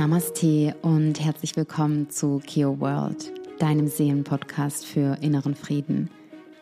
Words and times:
Namaste 0.00 0.74
und 0.80 1.20
herzlich 1.20 1.56
willkommen 1.56 2.08
zu 2.08 2.40
Kio 2.46 2.80
World, 2.80 3.30
deinem 3.58 3.86
Seelenpodcast 3.86 4.86
für 4.86 5.18
inneren 5.20 5.54
Frieden. 5.54 6.08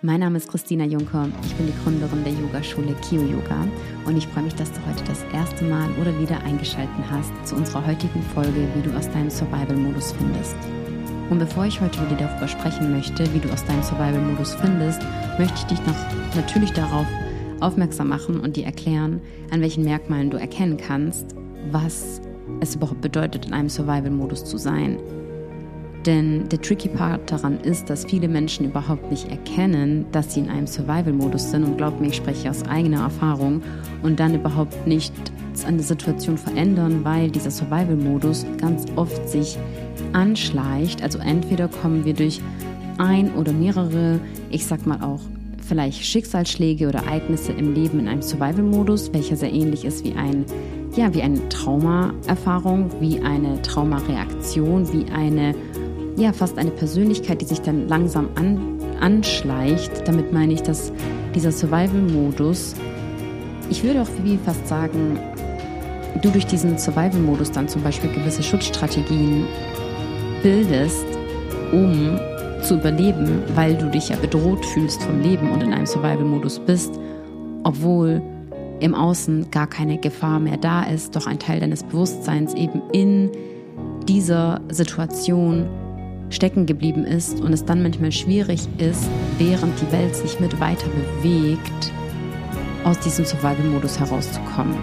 Mein 0.03 0.18
Name 0.18 0.38
ist 0.38 0.48
Christina 0.48 0.84
Juncker, 0.84 1.29
ich 1.45 1.54
bin 1.54 1.68
die 1.68 1.85
Gründerin 1.85 2.25
der 2.25 2.32
Yogaschule 2.32 2.96
Kio 3.00 3.22
Yoga 3.22 3.64
und 4.07 4.16
ich 4.16 4.27
freue 4.27 4.43
mich, 4.43 4.57
dass 4.57 4.72
du 4.72 4.85
heute 4.85 5.04
das 5.04 5.22
erste 5.32 5.64
Mal 5.66 5.89
oder 6.00 6.18
wieder 6.18 6.40
eingeschaltet 6.40 6.96
hast 7.09 7.30
zu 7.46 7.54
unserer 7.54 7.86
heutigen 7.86 8.21
Folge, 8.35 8.66
wie 8.75 8.82
du 8.82 8.93
aus 8.96 9.09
deinem 9.09 9.30
Survival-Modus 9.30 10.14
findest. 10.14 10.57
Und 11.30 11.39
bevor 11.39 11.64
ich 11.66 11.80
heute 11.80 12.00
mit 12.00 12.11
dir 12.11 12.27
darüber 12.27 12.48
sprechen 12.48 12.91
möchte, 12.91 13.32
wie 13.32 13.39
du 13.39 13.52
aus 13.52 13.64
deinem 13.66 13.84
Survival-Modus 13.84 14.55
findest, 14.55 15.00
möchte 15.39 15.55
ich 15.59 15.64
dich 15.66 15.86
noch 15.86 16.34
natürlich 16.34 16.73
darauf 16.73 17.07
aufmerksam 17.61 18.08
machen 18.08 18.41
und 18.41 18.57
dir 18.57 18.64
erklären, 18.64 19.21
an 19.52 19.61
welchen 19.61 19.85
Merkmalen 19.85 20.29
du 20.29 20.39
erkennen 20.39 20.77
kannst, 20.77 21.36
was 21.71 22.21
es 22.61 22.75
überhaupt 22.75 23.00
bedeutet, 23.00 23.46
in 23.46 23.52
einem 23.52 23.68
Survival-Modus 23.68 24.44
zu 24.44 24.58
sein. 24.58 24.98
Denn 26.07 26.48
der 26.48 26.61
tricky 26.61 26.88
Part 26.88 27.30
daran 27.30 27.61
ist, 27.61 27.90
dass 27.90 28.04
viele 28.04 28.29
Menschen 28.29 28.66
überhaupt 28.66 29.11
nicht 29.11 29.30
erkennen, 29.30 30.07
dass 30.12 30.34
sie 30.34 30.40
in 30.40 30.48
einem 30.48 30.66
Survival-Modus 30.66 31.50
sind. 31.50 31.64
Und 31.64 31.76
glaub 31.76 32.00
mir, 32.00 32.08
ich 32.08 32.16
spreche 32.16 32.48
aus 32.48 32.62
eigener 32.64 33.02
Erfahrung 33.02 33.62
und 34.02 34.19
dann 34.20 34.34
überhaupt 34.34 34.86
nicht 34.86 35.12
an 35.66 35.77
der 35.77 35.84
Situation 35.84 36.38
verändern, 36.38 37.00
weil 37.05 37.30
dieser 37.30 37.50
Survival-Modus 37.50 38.47
ganz 38.60 38.86
oft 38.96 39.28
sich 39.28 39.58
anschleicht. 40.12 41.02
Also 41.02 41.19
entweder 41.19 41.69
kommen 41.69 42.05
wir 42.05 42.14
durch 42.14 42.41
ein 42.98 43.34
oder 43.34 43.52
mehrere, 43.52 44.20
ich 44.50 44.66
sag 44.66 44.86
mal 44.86 45.02
auch 45.02 45.20
vielleicht 45.69 46.05
Schicksalsschläge 46.05 46.88
oder 46.88 47.00
Ereignisse 47.00 47.52
im 47.52 47.74
Leben 47.74 48.00
in 48.00 48.08
einem 48.08 48.22
Survival-Modus, 48.22 49.12
welcher 49.12 49.36
sehr 49.36 49.52
ähnlich 49.52 49.84
ist 49.84 50.05
wie 50.05 50.14
ein 50.14 50.46
ja, 50.98 51.14
wie 51.14 51.22
eine 51.22 51.48
Traumaerfahrung, 51.48 52.91
wie 53.00 53.20
eine 53.20 53.62
Traumareaktion, 53.62 54.92
wie 54.92 55.08
eine, 55.12 55.55
ja, 56.16 56.32
fast 56.32 56.58
eine 56.58 56.72
Persönlichkeit, 56.72 57.40
die 57.40 57.44
sich 57.44 57.60
dann 57.60 57.86
langsam 57.86 58.28
an, 58.34 58.80
anschleicht. 59.00 60.08
Damit 60.08 60.32
meine 60.32 60.52
ich, 60.52 60.62
dass 60.62 60.92
dieser 61.36 61.52
Survival-Modus, 61.52 62.74
ich 63.70 63.84
würde 63.84 64.02
auch 64.02 64.08
wie 64.24 64.38
fast 64.38 64.66
sagen, 64.66 65.20
du 66.20 66.30
durch 66.30 66.46
diesen 66.46 66.77
Survival-Modus 66.77 67.52
dann 67.52 67.68
zum 67.68 67.83
Beispiel 67.83 68.10
gewisse 68.10 68.42
Schutzstrategien 68.42 69.44
bildest, 70.42 71.06
um 71.70 72.18
zu 72.60 72.74
überleben, 72.74 73.44
weil 73.55 73.77
du 73.77 73.88
dich 73.88 74.08
ja 74.08 74.16
bedroht 74.16 74.66
fühlst 74.66 75.00
vom 75.05 75.20
Leben 75.20 75.48
und 75.50 75.62
in 75.62 75.72
einem 75.72 75.86
Survival-Modus 75.86 76.58
bist, 76.58 76.98
obwohl 77.62 78.20
im 78.80 78.94
Außen 78.94 79.50
gar 79.50 79.66
keine 79.66 79.98
Gefahr 79.98 80.40
mehr 80.40 80.56
da 80.56 80.82
ist, 80.82 81.16
doch 81.16 81.26
ein 81.26 81.38
Teil 81.38 81.60
deines 81.60 81.82
Bewusstseins 81.82 82.54
eben 82.54 82.82
in 82.92 83.30
dieser 84.08 84.60
Situation 84.70 85.68
stecken 86.30 86.66
geblieben 86.66 87.04
ist 87.04 87.40
und 87.40 87.52
es 87.52 87.64
dann 87.64 87.82
manchmal 87.82 88.12
schwierig 88.12 88.68
ist, 88.78 89.08
während 89.38 89.80
die 89.80 89.92
Welt 89.92 90.14
sich 90.14 90.40
mit 90.40 90.58
weiter 90.60 90.88
bewegt, 91.22 91.92
aus 92.84 92.98
diesem 93.00 93.24
Survival-Modus 93.24 93.98
herauszukommen. 93.98 94.76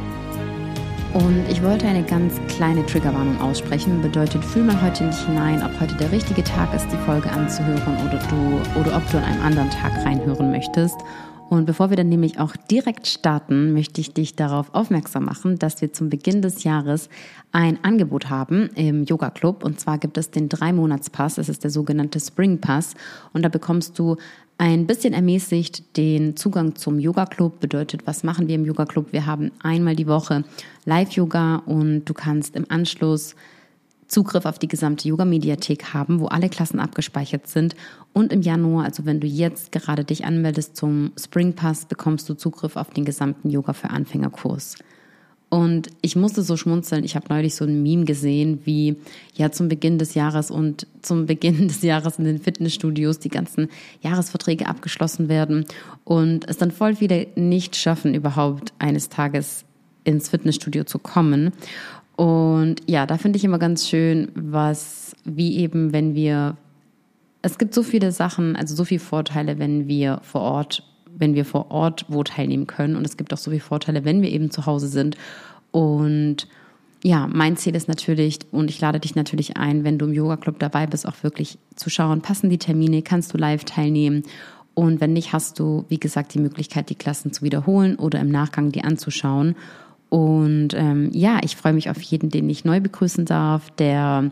Und 1.13 1.45
ich 1.49 1.63
wollte 1.63 1.87
eine 1.87 2.03
ganz 2.03 2.33
kleine 2.49 2.85
Triggerwarnung 2.85 3.39
aussprechen. 3.39 4.01
Bedeutet, 4.01 4.43
fühl 4.43 4.63
mal 4.63 4.81
heute 4.81 5.05
nicht 5.05 5.25
hinein, 5.25 5.63
ob 5.63 5.79
heute 5.79 5.95
der 5.95 6.11
richtige 6.11 6.43
Tag 6.43 6.73
ist, 6.73 6.87
die 6.91 6.97
Folge 7.05 7.31
anzuhören 7.31 7.95
oder 8.05 8.19
du 8.29 8.79
oder 8.79 8.97
ob 8.97 9.09
du 9.09 9.17
an 9.17 9.23
einem 9.23 9.41
anderen 9.43 9.69
Tag 9.69 9.93
reinhören 10.03 10.51
möchtest. 10.51 10.97
Und 11.49 11.65
bevor 11.65 11.89
wir 11.91 11.97
dann 11.97 12.09
nämlich 12.09 12.39
auch 12.39 12.55
direkt 12.55 13.07
starten, 13.07 13.73
möchte 13.73 14.01
ich 14.01 14.13
dich 14.13 14.35
darauf 14.35 14.73
aufmerksam 14.73 15.25
machen, 15.25 15.59
dass 15.59 15.79
wir 15.81 15.93
zum 15.93 16.09
Beginn 16.09 16.41
des 16.41 16.63
Jahres 16.63 17.07
ein 17.51 17.83
Angebot 17.83 18.29
haben 18.29 18.69
im 18.75 19.03
Yoga 19.03 19.29
Club. 19.29 19.63
Und 19.63 19.79
zwar 19.79 19.99
gibt 19.99 20.17
es 20.17 20.31
den 20.31 20.49
Drei-Monats-Pass. 20.49 21.37
Es 21.37 21.47
ist 21.47 21.63
der 21.63 21.71
sogenannte 21.71 22.19
Spring 22.19 22.59
Pass. 22.59 22.95
Und 23.31 23.43
da 23.43 23.49
bekommst 23.49 23.99
du 23.99 24.17
ein 24.57 24.87
bisschen 24.87 25.13
ermäßigt 25.13 25.97
den 25.97 26.35
Zugang 26.35 26.75
zum 26.75 26.97
Yoga 26.97 27.25
Club. 27.25 27.59
Bedeutet, 27.59 28.07
was 28.07 28.23
machen 28.23 28.47
wir 28.47 28.55
im 28.55 28.65
Yoga 28.65 28.85
Club? 28.85 29.11
Wir 29.11 29.25
haben 29.25 29.51
einmal 29.61 29.95
die 29.95 30.07
Woche 30.07 30.43
Live-Yoga 30.85 31.57
und 31.65 32.05
du 32.05 32.13
kannst 32.13 32.55
im 32.55 32.65
Anschluss 32.69 33.35
Zugriff 34.07 34.45
auf 34.45 34.59
die 34.59 34.67
gesamte 34.67 35.07
Yoga-Mediathek 35.07 35.93
haben, 35.93 36.19
wo 36.19 36.27
alle 36.27 36.49
Klassen 36.49 36.79
abgespeichert 36.79 37.47
sind. 37.47 37.75
Und 38.13 38.31
im 38.31 38.41
Januar, 38.41 38.85
also 38.85 39.05
wenn 39.05 39.19
du 39.19 39.27
jetzt 39.27 39.71
gerade 39.71 40.03
dich 40.03 40.25
anmeldest 40.25 40.75
zum 40.75 41.11
Spring 41.19 41.53
Pass, 41.53 41.85
bekommst 41.85 42.29
du 42.29 42.35
Zugriff 42.35 42.75
auf 42.75 42.91
den 42.91 43.05
gesamten 43.05 43.49
Yoga 43.49 43.73
für 43.73 43.89
Anfängerkurs. 43.89 44.75
Und 45.49 45.89
ich 46.01 46.15
musste 46.15 46.41
so 46.41 46.57
schmunzeln. 46.57 47.03
Ich 47.03 47.15
habe 47.15 47.27
neulich 47.29 47.55
so 47.55 47.65
ein 47.65 47.81
Meme 47.81 48.05
gesehen, 48.05 48.59
wie 48.65 48.97
ja 49.35 49.51
zum 49.51 49.69
Beginn 49.69 49.97
des 49.97 50.13
Jahres 50.13 50.51
und 50.51 50.87
zum 51.01 51.27
Beginn 51.27 51.67
des 51.67 51.81
Jahres 51.81 52.17
in 52.19 52.25
den 52.25 52.39
Fitnessstudios 52.39 53.19
die 53.19 53.29
ganzen 53.29 53.69
Jahresverträge 54.01 54.67
abgeschlossen 54.67 55.29
werden 55.29 55.65
und 56.03 56.47
es 56.49 56.57
dann 56.57 56.71
voll 56.71 56.95
viele 56.95 57.27
nicht 57.35 57.75
schaffen, 57.75 58.15
überhaupt 58.15 58.73
eines 58.79 59.09
Tages 59.09 59.65
ins 60.03 60.29
Fitnessstudio 60.29 60.83
zu 60.83 60.99
kommen. 60.99 61.51
Und 62.15 62.77
ja, 62.87 63.05
da 63.05 63.17
finde 63.17 63.37
ich 63.37 63.43
immer 63.43 63.59
ganz 63.59 63.87
schön, 63.87 64.29
was, 64.35 65.15
wie 65.25 65.57
eben, 65.57 65.91
wenn 65.91 66.15
wir, 66.15 66.55
es 67.41 67.57
gibt 67.57 67.73
so 67.73 67.83
viele 67.83 68.11
Sachen, 68.11 68.55
also 68.55 68.75
so 68.75 68.85
viele 68.85 69.01
Vorteile, 69.01 69.59
wenn 69.59 69.87
wir 69.87 70.19
vor 70.23 70.41
Ort, 70.41 70.83
wenn 71.17 71.35
wir 71.35 71.45
vor 71.45 71.71
Ort 71.71 72.05
wo 72.07 72.23
teilnehmen 72.23 72.67
können. 72.67 72.95
Und 72.95 73.05
es 73.05 73.17
gibt 73.17 73.33
auch 73.33 73.37
so 73.37 73.51
viele 73.51 73.61
Vorteile, 73.61 74.05
wenn 74.05 74.21
wir 74.21 74.29
eben 74.29 74.49
zu 74.49 74.65
Hause 74.65 74.87
sind. 74.87 75.17
Und 75.71 76.47
ja, 77.03 77.27
mein 77.31 77.57
Ziel 77.57 77.75
ist 77.75 77.87
natürlich, 77.87 78.39
und 78.51 78.69
ich 78.69 78.79
lade 78.79 78.99
dich 78.99 79.15
natürlich 79.15 79.57
ein, 79.57 79.83
wenn 79.83 79.99
du 79.99 80.05
im 80.05 80.13
Yoga 80.13 80.37
Club 80.37 80.57
dabei 80.59 80.87
bist, 80.87 81.07
auch 81.07 81.21
wirklich 81.21 81.59
zu 81.75 81.89
schauen, 81.89 82.21
passen 82.21 82.49
die 82.49 82.57
Termine, 82.57 83.01
kannst 83.01 83.33
du 83.33 83.37
live 83.37 83.65
teilnehmen. 83.65 84.23
Und 84.73 85.01
wenn 85.01 85.13
nicht, 85.13 85.31
hast 85.31 85.59
du, 85.59 85.85
wie 85.87 85.99
gesagt, 85.99 86.33
die 86.33 86.39
Möglichkeit, 86.39 86.89
die 86.89 86.95
Klassen 86.95 87.31
zu 87.31 87.43
wiederholen 87.43 87.97
oder 87.97 88.19
im 88.19 88.29
Nachgang 88.29 88.71
die 88.71 88.83
anzuschauen. 88.83 89.55
Und 90.09 90.69
ähm, 90.73 91.09
ja, 91.13 91.39
ich 91.43 91.55
freue 91.55 91.73
mich 91.73 91.89
auf 91.89 92.01
jeden, 92.01 92.29
den 92.29 92.49
ich 92.49 92.65
neu 92.65 92.79
begrüßen 92.79 93.25
darf. 93.25 93.69
Der 93.71 94.31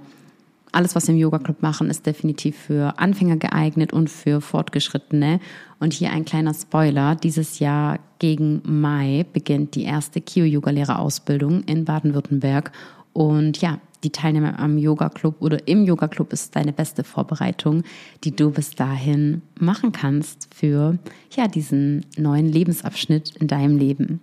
alles, 0.74 0.96
was 0.96 1.08
wir 1.08 1.14
im 1.14 1.20
Yoga 1.20 1.40
Club 1.40 1.62
machen, 1.62 1.90
ist 1.90 2.06
definitiv 2.06 2.58
für 2.58 2.98
Anfänger 2.98 3.38
geeignet 3.38 3.94
und 3.94 4.10
für 4.10 4.42
Fortgeschrittene. 4.42 5.40
Und 5.80 5.94
hier 5.94 6.12
ein 6.12 6.26
kleiner 6.26 6.54
Spoiler. 6.54 7.16
Dieses 7.16 7.60
Jahr 7.60 8.00
gegen 8.20 8.62
Mai 8.66 9.26
beginnt 9.34 9.76
die 9.76 9.84
erste 9.84 10.20
Kio-Yoga-Lehrerausbildung 10.20 11.64
in 11.64 11.86
Baden-Württemberg. 11.86 12.72
Und 13.14 13.62
ja, 13.62 13.80
die 14.04 14.10
Teilnehmer 14.10 14.60
am 14.60 14.78
Yoga 14.78 15.10
Club 15.10 15.36
oder 15.40 15.68
im 15.68 15.86
Yoga 15.86 16.08
Club 16.08 16.34
ist 16.34 16.56
deine 16.56 16.74
beste 16.74 17.04
Vorbereitung, 17.04 17.84
die 18.24 18.36
du 18.36 18.50
bis 18.50 18.72
dahin 18.72 19.42
machen 19.60 19.92
kannst 19.92 20.50
für 20.54 20.98
ja, 21.36 21.48
diesen 21.48 22.06
neuen 22.18 22.48
Lebensabschnitt 22.48 23.36
in 23.38 23.48
deinem 23.48 23.78
Leben. 23.78 24.22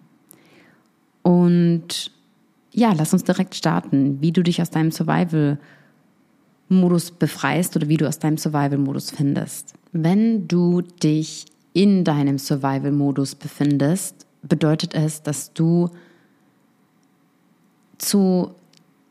Und 1.22 2.10
ja, 2.72 2.92
lass 2.92 3.12
uns 3.12 3.24
direkt 3.24 3.54
starten, 3.54 4.20
wie 4.20 4.32
du 4.32 4.42
dich 4.42 4.60
aus 4.62 4.70
deinem 4.70 4.90
Survival-Modus 4.90 7.10
befreist 7.12 7.76
oder 7.76 7.88
wie 7.88 7.96
du 7.96 8.08
aus 8.08 8.18
deinem 8.18 8.38
Survival-Modus 8.38 9.10
findest. 9.10 9.74
Wenn 9.92 10.48
du 10.48 10.82
dich 10.82 11.46
in 11.72 12.04
deinem 12.04 12.38
Survival-Modus 12.38 13.34
befindest, 13.34 14.26
bedeutet 14.42 14.94
es, 14.94 15.22
dass 15.22 15.52
du 15.52 15.90
zu 17.98 18.54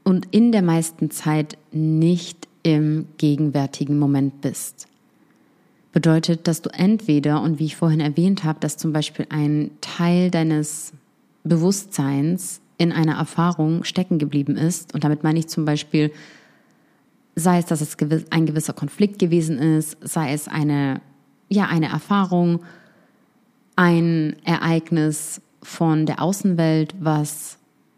und 0.04 0.28
in 0.32 0.52
der 0.52 0.64
meisten 0.64 1.12
Zeit 1.12 1.58
nicht 1.72 2.48
im 2.64 3.06
gegenwärtigen 3.18 4.00
Moment 4.00 4.42
bist. 4.42 4.88
Bedeutet, 5.92 6.48
dass 6.48 6.62
du 6.62 6.70
entweder, 6.72 7.42
und 7.42 7.60
wie 7.60 7.66
ich 7.66 7.76
vorhin 7.76 8.00
erwähnt 8.00 8.44
habe, 8.44 8.60
dass 8.60 8.78
zum 8.78 8.94
Beispiel 8.94 9.28
ein 9.30 9.72
Teil 9.82 10.32
deines 10.32 10.94
Bewusstseins 11.50 12.62
in 12.78 12.94
einer 12.94 13.18
Erfahrung 13.18 13.84
stecken 13.84 14.20
geblieben 14.20 14.56
ist. 14.56 14.94
Und 14.94 15.04
damit 15.04 15.24
meine 15.24 15.40
ich 15.40 15.48
zum 15.48 15.66
Beispiel, 15.66 16.12
sei 17.36 17.60
es, 17.60 17.66
dass 17.66 17.82
es 17.82 17.98
ein 18.30 18.46
gewisser 18.46 18.74
Konflikt 18.74 19.20
gewesen 19.20 19.58
ist, 19.58 19.98
sei 20.02 20.34
es 20.34 20.48
eine, 20.48 21.02
ja, 21.50 21.68
eine 21.68 21.90
Erfahrung, 21.90 22.62
ein 23.76 24.36
Ereignis 24.44 25.42
von 25.62 26.06
der 26.06 26.22
Außenwelt, 26.22 26.96
was 27.00 27.58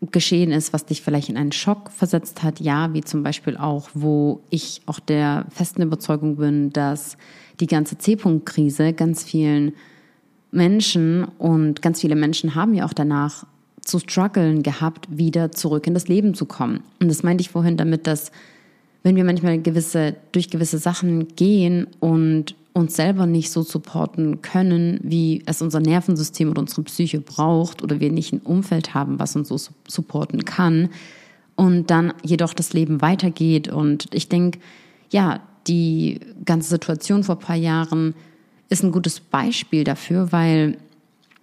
geschehen 0.09 0.51
ist, 0.51 0.73
was 0.73 0.85
dich 0.85 1.03
vielleicht 1.03 1.29
in 1.29 1.37
einen 1.37 1.51
Schock 1.51 1.91
versetzt 1.91 2.41
hat, 2.41 2.59
ja, 2.59 2.91
wie 2.93 3.01
zum 3.01 3.21
Beispiel 3.21 3.55
auch, 3.55 3.89
wo 3.93 4.41
ich 4.49 4.81
auch 4.87 4.99
der 4.99 5.45
festen 5.49 5.83
Überzeugung 5.83 6.37
bin, 6.37 6.71
dass 6.71 7.17
die 7.59 7.67
ganze 7.67 7.99
C-Punkt-Krise 7.99 8.93
ganz 8.93 9.23
vielen 9.23 9.73
Menschen 10.51 11.23
und 11.23 11.81
ganz 11.81 12.01
viele 12.01 12.15
Menschen 12.15 12.55
haben 12.55 12.73
ja 12.73 12.85
auch 12.85 12.93
danach 12.93 13.45
zu 13.81 13.99
strugglen 13.99 14.63
gehabt, 14.63 15.07
wieder 15.09 15.51
zurück 15.51 15.87
in 15.87 15.93
das 15.93 16.07
Leben 16.07 16.33
zu 16.33 16.45
kommen. 16.45 16.81
Und 16.99 17.09
das 17.09 17.23
meinte 17.23 17.41
ich 17.41 17.49
vorhin 17.49 17.77
damit, 17.77 18.05
dass 18.05 18.31
wenn 19.03 19.15
wir 19.15 19.23
manchmal 19.23 19.59
gewisse, 19.59 20.15
durch 20.31 20.49
gewisse 20.49 20.77
Sachen 20.77 21.35
gehen 21.35 21.87
und 21.99 22.55
uns 22.73 22.95
selber 22.95 23.25
nicht 23.25 23.51
so 23.51 23.63
supporten 23.63 24.41
können, 24.41 24.99
wie 25.03 25.41
es 25.45 25.61
unser 25.61 25.79
Nervensystem 25.79 26.49
oder 26.49 26.61
unsere 26.61 26.83
Psyche 26.83 27.19
braucht 27.19 27.81
oder 27.83 27.99
wir 27.99 28.11
nicht 28.11 28.31
ein 28.31 28.39
Umfeld 28.39 28.93
haben, 28.93 29.19
was 29.19 29.35
uns 29.35 29.49
so 29.49 29.57
supporten 29.87 30.45
kann, 30.45 30.89
und 31.55 31.91
dann 31.91 32.13
jedoch 32.23 32.53
das 32.53 32.73
Leben 32.73 33.01
weitergeht. 33.01 33.67
Und 33.67 34.07
ich 34.13 34.29
denke, 34.29 34.59
ja, 35.11 35.41
die 35.67 36.19
ganze 36.43 36.69
Situation 36.69 37.23
vor 37.23 37.35
ein 37.35 37.41
paar 37.41 37.55
Jahren 37.55 38.15
ist 38.71 38.83
ein 38.83 38.91
gutes 38.91 39.19
Beispiel 39.19 39.83
dafür, 39.83 40.31
weil 40.31 40.77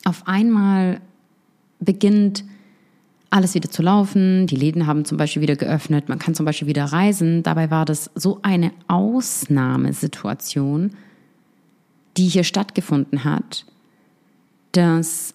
auf 0.05 0.27
einmal 0.27 1.01
beginnt 1.79 2.43
alles 3.31 3.55
wieder 3.55 3.71
zu 3.71 3.83
laufen, 3.83 4.47
die 4.47 4.57
Läden 4.57 4.87
haben 4.87 5.05
zum 5.05 5.19
Beispiel 5.19 5.43
wieder 5.43 5.57
geöffnet, 5.57 6.09
man 6.09 6.19
kann 6.19 6.35
zum 6.35 6.47
Beispiel 6.47 6.69
wieder 6.69 6.87
reisen. 6.87 7.43
Dabei 7.43 7.71
war 7.71 7.85
das 7.85 8.11
so 8.15 8.39
eine 8.43 8.73
Ausnahmesituation, 8.89 10.93
die 12.17 12.29
hier 12.29 12.45
stattgefunden 12.45 13.25
hat, 13.25 13.67
dass 14.73 15.35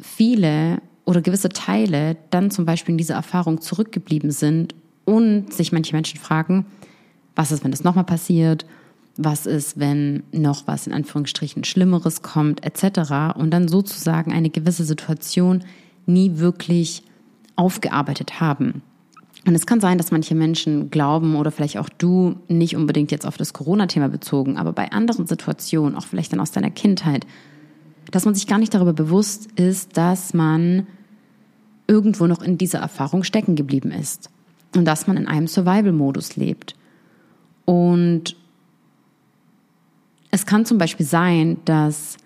viele 0.00 0.80
oder 1.04 1.20
gewisse 1.20 1.50
Teile 1.50 2.16
dann 2.30 2.50
zum 2.50 2.64
Beispiel 2.64 2.94
in 2.94 2.98
dieser 2.98 3.16
Erfahrung 3.16 3.60
zurückgeblieben 3.60 4.30
sind 4.30 4.74
und 5.04 5.52
sich 5.52 5.72
manche 5.72 5.94
Menschen 5.94 6.18
fragen, 6.18 6.64
was 7.34 7.52
ist, 7.52 7.62
wenn 7.62 7.70
das 7.70 7.84
nochmal 7.84 8.04
passiert? 8.04 8.64
Was 9.16 9.46
ist, 9.46 9.78
wenn 9.78 10.24
noch 10.32 10.66
was 10.66 10.86
in 10.86 10.92
Anführungsstrichen 10.92 11.64
Schlimmeres 11.64 12.22
kommt, 12.22 12.64
etc. 12.64 13.36
Und 13.36 13.50
dann 13.50 13.68
sozusagen 13.68 14.32
eine 14.32 14.50
gewisse 14.50 14.84
Situation 14.84 15.64
nie 16.04 16.38
wirklich 16.38 17.02
aufgearbeitet 17.56 18.40
haben. 18.40 18.82
Und 19.46 19.54
es 19.54 19.66
kann 19.66 19.80
sein, 19.80 19.96
dass 19.96 20.10
manche 20.10 20.34
Menschen 20.34 20.90
glauben 20.90 21.36
oder 21.36 21.52
vielleicht 21.52 21.78
auch 21.78 21.88
du, 21.88 22.36
nicht 22.48 22.76
unbedingt 22.76 23.12
jetzt 23.12 23.26
auf 23.26 23.36
das 23.36 23.52
Corona-Thema 23.52 24.08
bezogen, 24.08 24.56
aber 24.56 24.72
bei 24.72 24.90
anderen 24.90 25.26
Situationen, 25.26 25.96
auch 25.96 26.04
vielleicht 26.04 26.32
dann 26.32 26.40
aus 26.40 26.50
deiner 26.50 26.70
Kindheit, 26.70 27.26
dass 28.10 28.24
man 28.24 28.34
sich 28.34 28.46
gar 28.46 28.58
nicht 28.58 28.74
darüber 28.74 28.92
bewusst 28.92 29.48
ist, 29.52 29.96
dass 29.96 30.34
man 30.34 30.86
irgendwo 31.86 32.26
noch 32.26 32.42
in 32.42 32.58
dieser 32.58 32.80
Erfahrung 32.80 33.22
stecken 33.22 33.54
geblieben 33.54 33.92
ist 33.92 34.30
und 34.74 34.84
dass 34.84 35.06
man 35.06 35.16
in 35.16 35.28
einem 35.28 35.46
Survival-Modus 35.46 36.36
lebt. 36.36 36.74
Und 37.64 38.36
es 40.30 40.46
kann 40.46 40.66
zum 40.66 40.78
Beispiel 40.78 41.06
sein, 41.06 41.58
dass, 41.64 42.16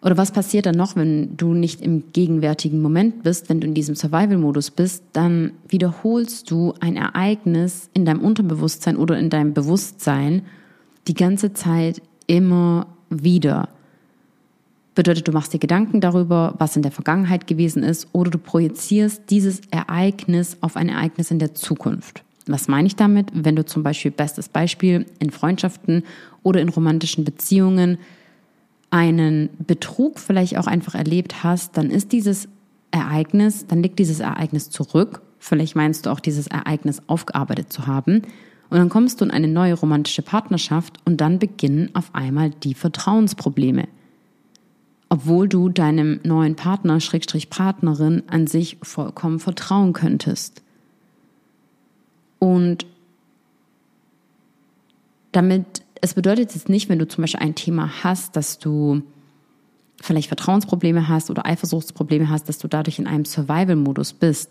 oder 0.00 0.16
was 0.16 0.32
passiert 0.32 0.66
dann 0.66 0.76
noch, 0.76 0.96
wenn 0.96 1.36
du 1.36 1.54
nicht 1.54 1.80
im 1.80 2.12
gegenwärtigen 2.12 2.80
Moment 2.80 3.22
bist, 3.22 3.48
wenn 3.48 3.60
du 3.60 3.66
in 3.66 3.74
diesem 3.74 3.94
Survival-Modus 3.94 4.70
bist, 4.70 5.04
dann 5.12 5.52
wiederholst 5.68 6.50
du 6.50 6.74
ein 6.80 6.96
Ereignis 6.96 7.90
in 7.94 8.04
deinem 8.04 8.20
Unterbewusstsein 8.20 8.96
oder 8.96 9.18
in 9.18 9.30
deinem 9.30 9.54
Bewusstsein 9.54 10.42
die 11.08 11.14
ganze 11.14 11.52
Zeit 11.52 12.02
immer 12.26 12.86
wieder. 13.10 13.68
Bedeutet, 14.94 15.26
du 15.26 15.32
machst 15.32 15.54
dir 15.54 15.58
Gedanken 15.58 16.00
darüber, 16.00 16.54
was 16.58 16.76
in 16.76 16.82
der 16.82 16.92
Vergangenheit 16.92 17.46
gewesen 17.46 17.82
ist, 17.82 18.08
oder 18.12 18.30
du 18.30 18.38
projizierst 18.38 19.22
dieses 19.30 19.62
Ereignis 19.70 20.58
auf 20.60 20.76
ein 20.76 20.90
Ereignis 20.90 21.30
in 21.30 21.38
der 21.38 21.54
Zukunft. 21.54 22.22
Was 22.46 22.68
meine 22.68 22.86
ich 22.86 22.96
damit? 22.96 23.28
Wenn 23.32 23.56
du 23.56 23.64
zum 23.64 23.82
Beispiel, 23.82 24.10
bestes 24.10 24.48
Beispiel, 24.48 25.06
in 25.18 25.30
Freundschaften 25.30 26.04
oder 26.42 26.60
in 26.60 26.68
romantischen 26.68 27.24
Beziehungen 27.24 27.98
einen 28.90 29.50
Betrug 29.58 30.18
vielleicht 30.18 30.58
auch 30.58 30.66
einfach 30.66 30.94
erlebt 30.94 31.42
hast, 31.42 31.76
dann 31.76 31.90
ist 31.90 32.12
dieses 32.12 32.48
Ereignis, 32.90 33.66
dann 33.66 33.82
liegt 33.82 33.98
dieses 33.98 34.20
Ereignis 34.20 34.70
zurück. 34.70 35.22
Vielleicht 35.38 35.76
meinst 35.76 36.06
du 36.06 36.10
auch 36.10 36.20
dieses 36.20 36.46
Ereignis 36.46 37.00
aufgearbeitet 37.06 37.72
zu 37.72 37.86
haben. 37.86 38.22
Und 38.70 38.78
dann 38.78 38.88
kommst 38.88 39.20
du 39.20 39.24
in 39.24 39.30
eine 39.30 39.48
neue 39.48 39.74
romantische 39.74 40.22
Partnerschaft 40.22 40.98
und 41.04 41.20
dann 41.20 41.38
beginnen 41.38 41.90
auf 41.94 42.14
einmal 42.14 42.50
die 42.50 42.74
Vertrauensprobleme 42.74 43.88
obwohl 45.12 45.46
du 45.46 45.68
deinem 45.68 46.20
neuen 46.22 46.56
Partner, 46.56 46.98
Schrägstrich 46.98 47.50
Partnerin, 47.50 48.22
an 48.28 48.46
sich 48.46 48.78
vollkommen 48.82 49.40
vertrauen 49.40 49.92
könntest. 49.92 50.62
Und 52.42 52.86
damit, 55.30 55.84
es 56.00 56.14
bedeutet 56.14 56.52
jetzt 56.52 56.68
nicht, 56.68 56.88
wenn 56.88 56.98
du 56.98 57.06
zum 57.06 57.22
Beispiel 57.22 57.38
ein 57.38 57.54
Thema 57.54 58.02
hast, 58.02 58.34
dass 58.34 58.58
du 58.58 59.02
vielleicht 60.00 60.26
Vertrauensprobleme 60.26 61.06
hast 61.06 61.30
oder 61.30 61.46
Eifersuchtsprobleme 61.46 62.28
hast, 62.28 62.48
dass 62.48 62.58
du 62.58 62.66
dadurch 62.66 62.98
in 62.98 63.06
einem 63.06 63.26
Survival-Modus 63.26 64.14
bist. 64.14 64.50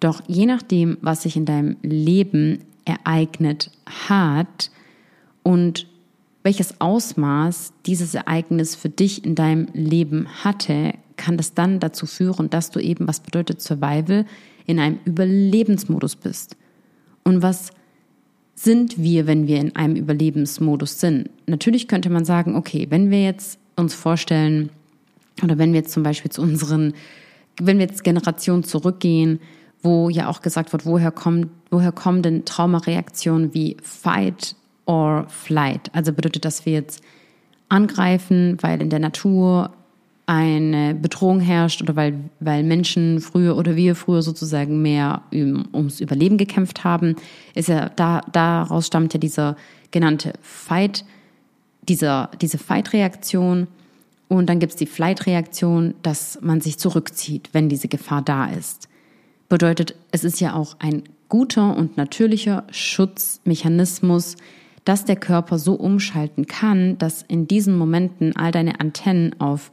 Doch 0.00 0.20
je 0.26 0.46
nachdem, 0.46 0.98
was 1.00 1.22
sich 1.22 1.36
in 1.36 1.44
deinem 1.44 1.76
Leben 1.80 2.64
ereignet 2.84 3.70
hat 4.08 4.72
und 5.44 5.86
welches 6.42 6.80
Ausmaß 6.80 7.72
dieses 7.86 8.16
Ereignis 8.16 8.74
für 8.74 8.88
dich 8.88 9.24
in 9.24 9.36
deinem 9.36 9.68
Leben 9.74 10.26
hatte, 10.42 10.94
kann 11.16 11.36
das 11.36 11.54
dann 11.54 11.78
dazu 11.78 12.06
führen, 12.06 12.50
dass 12.50 12.72
du 12.72 12.80
eben, 12.80 13.06
was 13.06 13.20
bedeutet 13.20 13.60
Survival, 13.62 14.26
in 14.66 14.80
einem 14.80 14.98
Überlebensmodus 15.04 16.16
bist. 16.16 16.56
Und 17.28 17.42
was 17.42 17.72
sind 18.54 18.96
wir, 18.96 19.26
wenn 19.26 19.46
wir 19.46 19.60
in 19.60 19.76
einem 19.76 19.96
Überlebensmodus 19.96 20.98
sind? 20.98 21.28
Natürlich 21.46 21.86
könnte 21.86 22.08
man 22.08 22.24
sagen, 22.24 22.56
okay, 22.56 22.86
wenn 22.88 23.10
wir 23.10 23.22
jetzt 23.22 23.58
uns 23.76 23.92
vorstellen, 23.92 24.70
oder 25.42 25.58
wenn 25.58 25.74
wir 25.74 25.80
jetzt 25.80 25.92
zum 25.92 26.02
Beispiel 26.02 26.30
zu 26.30 26.40
unseren, 26.40 26.94
wenn 27.60 27.76
wir 27.76 27.84
jetzt 27.84 28.02
Generationen 28.02 28.64
zurückgehen, 28.64 29.40
wo 29.82 30.08
ja 30.08 30.28
auch 30.28 30.40
gesagt 30.40 30.72
wird, 30.72 30.86
woher 30.86 31.10
kommen, 31.10 31.50
woher 31.70 31.92
kommen 31.92 32.22
denn 32.22 32.46
Traumareaktionen 32.46 33.52
wie 33.52 33.76
Fight, 33.82 34.56
or 34.86 35.26
flight. 35.28 35.94
Also 35.94 36.14
bedeutet, 36.14 36.46
dass 36.46 36.64
wir 36.64 36.72
jetzt 36.72 37.02
angreifen, 37.68 38.56
weil 38.62 38.80
in 38.80 38.88
der 38.88 39.00
Natur 39.00 39.72
eine 40.28 40.94
Bedrohung 40.94 41.40
herrscht 41.40 41.80
oder 41.80 41.96
weil, 41.96 42.14
weil 42.38 42.62
Menschen 42.62 43.20
früher 43.20 43.56
oder 43.56 43.76
wir 43.76 43.94
früher 43.94 44.20
sozusagen 44.20 44.82
mehr 44.82 45.22
ums 45.32 46.00
Überleben 46.00 46.36
gekämpft 46.36 46.84
haben, 46.84 47.16
ist 47.54 47.70
ja 47.70 47.88
da, 47.88 48.20
daraus 48.30 48.86
stammt 48.86 49.14
ja 49.14 49.20
dieser 49.20 49.56
genannte 49.90 50.34
Fight, 50.42 51.06
dieser, 51.88 52.30
diese 52.42 52.58
Fight-Reaktion. 52.58 53.68
Und 54.28 54.50
dann 54.50 54.58
gibt 54.58 54.72
es 54.72 54.76
die 54.76 54.84
Flight-Reaktion, 54.84 55.94
dass 56.02 56.38
man 56.42 56.60
sich 56.60 56.78
zurückzieht, 56.78 57.48
wenn 57.52 57.70
diese 57.70 57.88
Gefahr 57.88 58.20
da 58.20 58.50
ist. 58.50 58.90
Bedeutet, 59.48 59.94
es 60.12 60.24
ist 60.24 60.40
ja 60.40 60.52
auch 60.52 60.76
ein 60.78 61.04
guter 61.30 61.74
und 61.74 61.96
natürlicher 61.96 62.64
Schutzmechanismus, 62.70 64.36
dass 64.84 65.06
der 65.06 65.16
Körper 65.16 65.58
so 65.58 65.72
umschalten 65.72 66.46
kann, 66.46 66.98
dass 66.98 67.22
in 67.22 67.48
diesen 67.48 67.78
Momenten 67.78 68.36
all 68.36 68.52
deine 68.52 68.78
Antennen 68.80 69.40
auf 69.40 69.70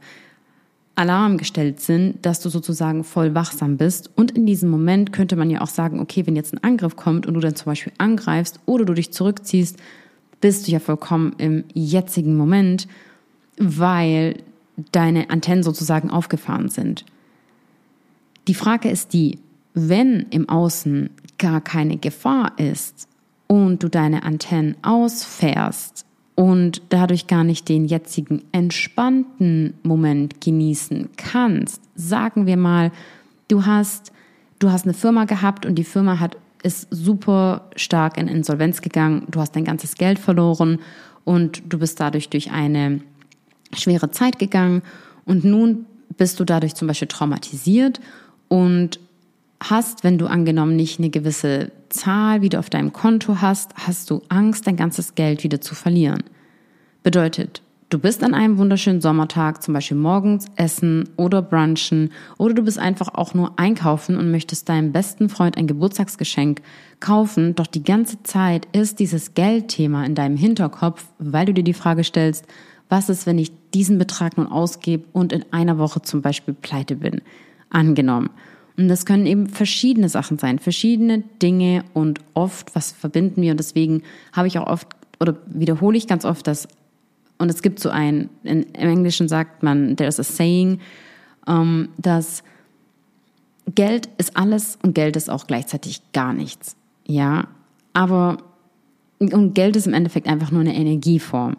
Alarm 0.96 1.38
gestellt 1.38 1.80
sind, 1.80 2.26
dass 2.26 2.40
du 2.40 2.50
sozusagen 2.50 3.04
voll 3.04 3.36
wachsam 3.36 3.78
bist. 3.78 4.10
Und 4.16 4.32
in 4.32 4.46
diesem 4.46 4.70
Moment 4.70 5.12
könnte 5.12 5.36
man 5.36 5.50
ja 5.50 5.62
auch 5.62 5.68
sagen, 5.68 6.00
okay, 6.00 6.26
wenn 6.26 6.36
jetzt 6.36 6.54
ein 6.54 6.64
Angriff 6.64 6.96
kommt 6.96 7.26
und 7.26 7.34
du 7.34 7.40
dann 7.40 7.56
zum 7.56 7.66
Beispiel 7.66 7.94
angreifst 7.98 8.60
oder 8.66 8.86
du 8.86 8.94
dich 8.94 9.12
zurückziehst, 9.12 9.78
bist 10.42 10.68
du 10.68 10.72
ja 10.72 10.80
vollkommen 10.80 11.34
im 11.38 11.64
jetzigen 11.74 12.38
Moment, 12.38 12.88
weil 13.58 14.38
deine 14.92 15.30
Antennen 15.30 15.64
sozusagen 15.64 16.10
aufgefahren 16.10 16.70
sind. 16.70 17.06
Die 18.48 18.54
Frage 18.54 18.90
ist 18.90 19.14
die, 19.14 19.40
wenn 19.74 20.28
im 20.30 20.48
Außen 20.48 21.10
gar 21.38 21.62
keine 21.62 21.98
Gefahr 21.98 22.58
ist, 22.58 23.08
und 23.48 23.84
du 23.84 23.90
deine 23.90 24.24
Antennen 24.24 24.76
ausfährst 24.82 26.06
und 26.36 26.82
dadurch 26.90 27.28
gar 27.28 27.44
nicht 27.44 27.70
den 27.70 27.86
jetzigen 27.86 28.44
entspannten 28.52 29.74
Moment 29.84 30.42
genießen 30.42 31.10
kannst, 31.16 31.82
sagen 31.96 32.46
wir 32.46 32.58
mal, 32.58 32.92
du 33.48 33.66
hast, 33.66 34.12
du 34.60 34.70
hast 34.70 34.86
eine 34.86 34.94
Firma 34.94 35.26
gehabt 35.26 35.66
und 35.66 35.76
die 35.76 35.86
Firma 35.86 36.20
hat, 36.20 36.38
ist 36.62 36.88
super 36.92 37.70
stark 37.76 38.18
in 38.18 38.28
Insolvenz 38.28 38.82
gegangen, 38.82 39.24
du 39.30 39.40
hast 39.40 39.56
dein 39.56 39.66
ganzes 39.66 39.96
Geld 39.96 40.20
verloren 40.20 40.80
und 41.24 41.64
du 41.70 41.80
bist 41.80 42.00
dadurch 42.00 42.30
durch 42.30 42.52
eine 42.52 43.02
schwere 43.74 44.12
Zeit 44.12 44.38
gegangen 44.38 44.82
und 45.26 45.46
nun 45.46 45.86
bist 46.18 46.40
du 46.40 46.44
dadurch 46.44 46.76
zum 46.76 46.88
Beispiel 46.88 47.08
traumatisiert 47.08 48.00
und 48.48 49.00
hast, 49.62 50.04
wenn 50.04 50.18
du 50.18 50.28
angenommen 50.28 50.76
nicht 50.76 51.00
eine 51.00 51.10
gewisse 51.10 51.72
Zahl 51.96 52.42
wieder 52.42 52.60
auf 52.60 52.70
deinem 52.70 52.94
Konto 52.94 53.42
hast, 53.42 53.74
hast 53.76 54.10
du 54.10 54.22
Angst, 54.30 54.68
dein 54.68 54.76
ganzes 54.76 55.16
Geld 55.16 55.44
wieder 55.44 55.62
zu 55.62 55.76
verlieren. 55.76 56.24
Bedeutet, 57.04 57.62
du 57.90 58.00
bist 58.00 58.24
an 58.24 58.34
einem 58.34 58.58
wunderschönen 58.58 59.02
Sommertag, 59.02 59.64
zum 59.64 59.74
Beispiel 59.74 59.98
morgens 59.98 60.48
essen 60.56 61.10
oder 61.18 61.42
brunchen, 61.42 62.12
oder 62.38 62.54
du 62.54 62.64
bist 62.64 62.80
einfach 62.80 63.14
auch 63.14 63.34
nur 63.34 63.60
einkaufen 63.60 64.18
und 64.18 64.32
möchtest 64.32 64.70
deinem 64.70 64.92
besten 64.92 65.30
Freund 65.30 65.58
ein 65.58 65.68
Geburtstagsgeschenk 65.68 66.62
kaufen, 67.00 67.56
doch 67.56 67.68
die 67.68 67.84
ganze 67.84 68.22
Zeit 68.24 68.68
ist 68.72 69.00
dieses 69.00 69.34
Geldthema 69.34 70.06
in 70.06 70.16
deinem 70.16 70.38
Hinterkopf, 70.38 71.06
weil 71.20 71.46
du 71.46 71.54
dir 71.54 71.64
die 71.64 71.74
Frage 71.74 72.04
stellst, 72.04 72.46
was 72.90 73.10
ist, 73.10 73.26
wenn 73.26 73.40
ich 73.40 73.52
diesen 73.74 73.98
Betrag 73.98 74.38
nun 74.38 74.48
ausgebe 74.48 75.06
und 75.12 75.34
in 75.34 75.46
einer 75.52 75.78
Woche 75.78 76.02
zum 76.02 76.22
Beispiel 76.22 76.54
pleite 76.54 76.96
bin? 76.96 77.22
Angenommen. 77.70 78.30
Und 78.78 78.90
das 78.90 79.06
können 79.06 79.26
eben 79.26 79.48
verschiedene 79.48 80.10
Sachen 80.10 80.38
sein, 80.38 80.60
verschiedene 80.60 81.24
Dinge 81.42 81.86
und 81.94 82.20
oft, 82.34 82.76
was 82.76 82.92
verbinden 82.92 83.42
wir. 83.42 83.52
Und 83.52 83.58
deswegen 83.58 84.04
habe 84.34 84.48
ich 84.48 84.60
auch 84.60 84.68
oft 84.68 84.88
oder 85.20 85.38
wiederhole 85.48 85.98
ich 85.98 86.08
ganz 86.08 86.26
oft 86.26 86.46
das, 86.48 86.68
und 87.38 87.50
es 87.50 87.62
gibt 87.62 87.80
so 87.80 87.90
ein, 87.90 88.30
in, 88.44 88.64
im 88.64 88.90
Englischen 88.90 89.28
sagt 89.28 89.64
man, 89.64 89.96
there's 89.96 90.20
a 90.20 90.24
saying, 90.24 90.80
ähm, 91.48 91.90
dass 91.98 92.44
Geld 93.74 94.10
ist 94.18 94.38
alles 94.38 94.78
und 94.84 94.94
Geld 94.94 95.16
ist 95.16 95.30
auch 95.30 95.48
gleichzeitig 95.48 96.02
gar 96.14 96.34
nichts. 96.34 96.76
Ja, 97.06 97.48
aber 97.94 98.38
und 99.20 99.54
Geld 99.54 99.76
ist 99.76 99.88
im 99.88 99.94
Endeffekt 99.94 100.28
einfach 100.28 100.52
nur 100.52 100.62
eine 100.62 100.76
Energieform. 100.76 101.58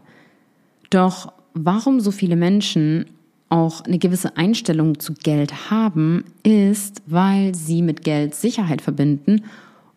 Doch 0.90 1.32
warum 1.54 2.00
so 2.00 2.10
viele 2.10 2.36
Menschen 2.36 3.06
auch 3.48 3.82
eine 3.82 3.98
gewisse 3.98 4.36
Einstellung 4.36 4.98
zu 4.98 5.14
Geld 5.14 5.70
haben, 5.70 6.24
ist, 6.42 7.02
weil 7.06 7.54
sie 7.54 7.82
mit 7.82 8.02
Geld 8.02 8.34
Sicherheit 8.34 8.82
verbinden 8.82 9.44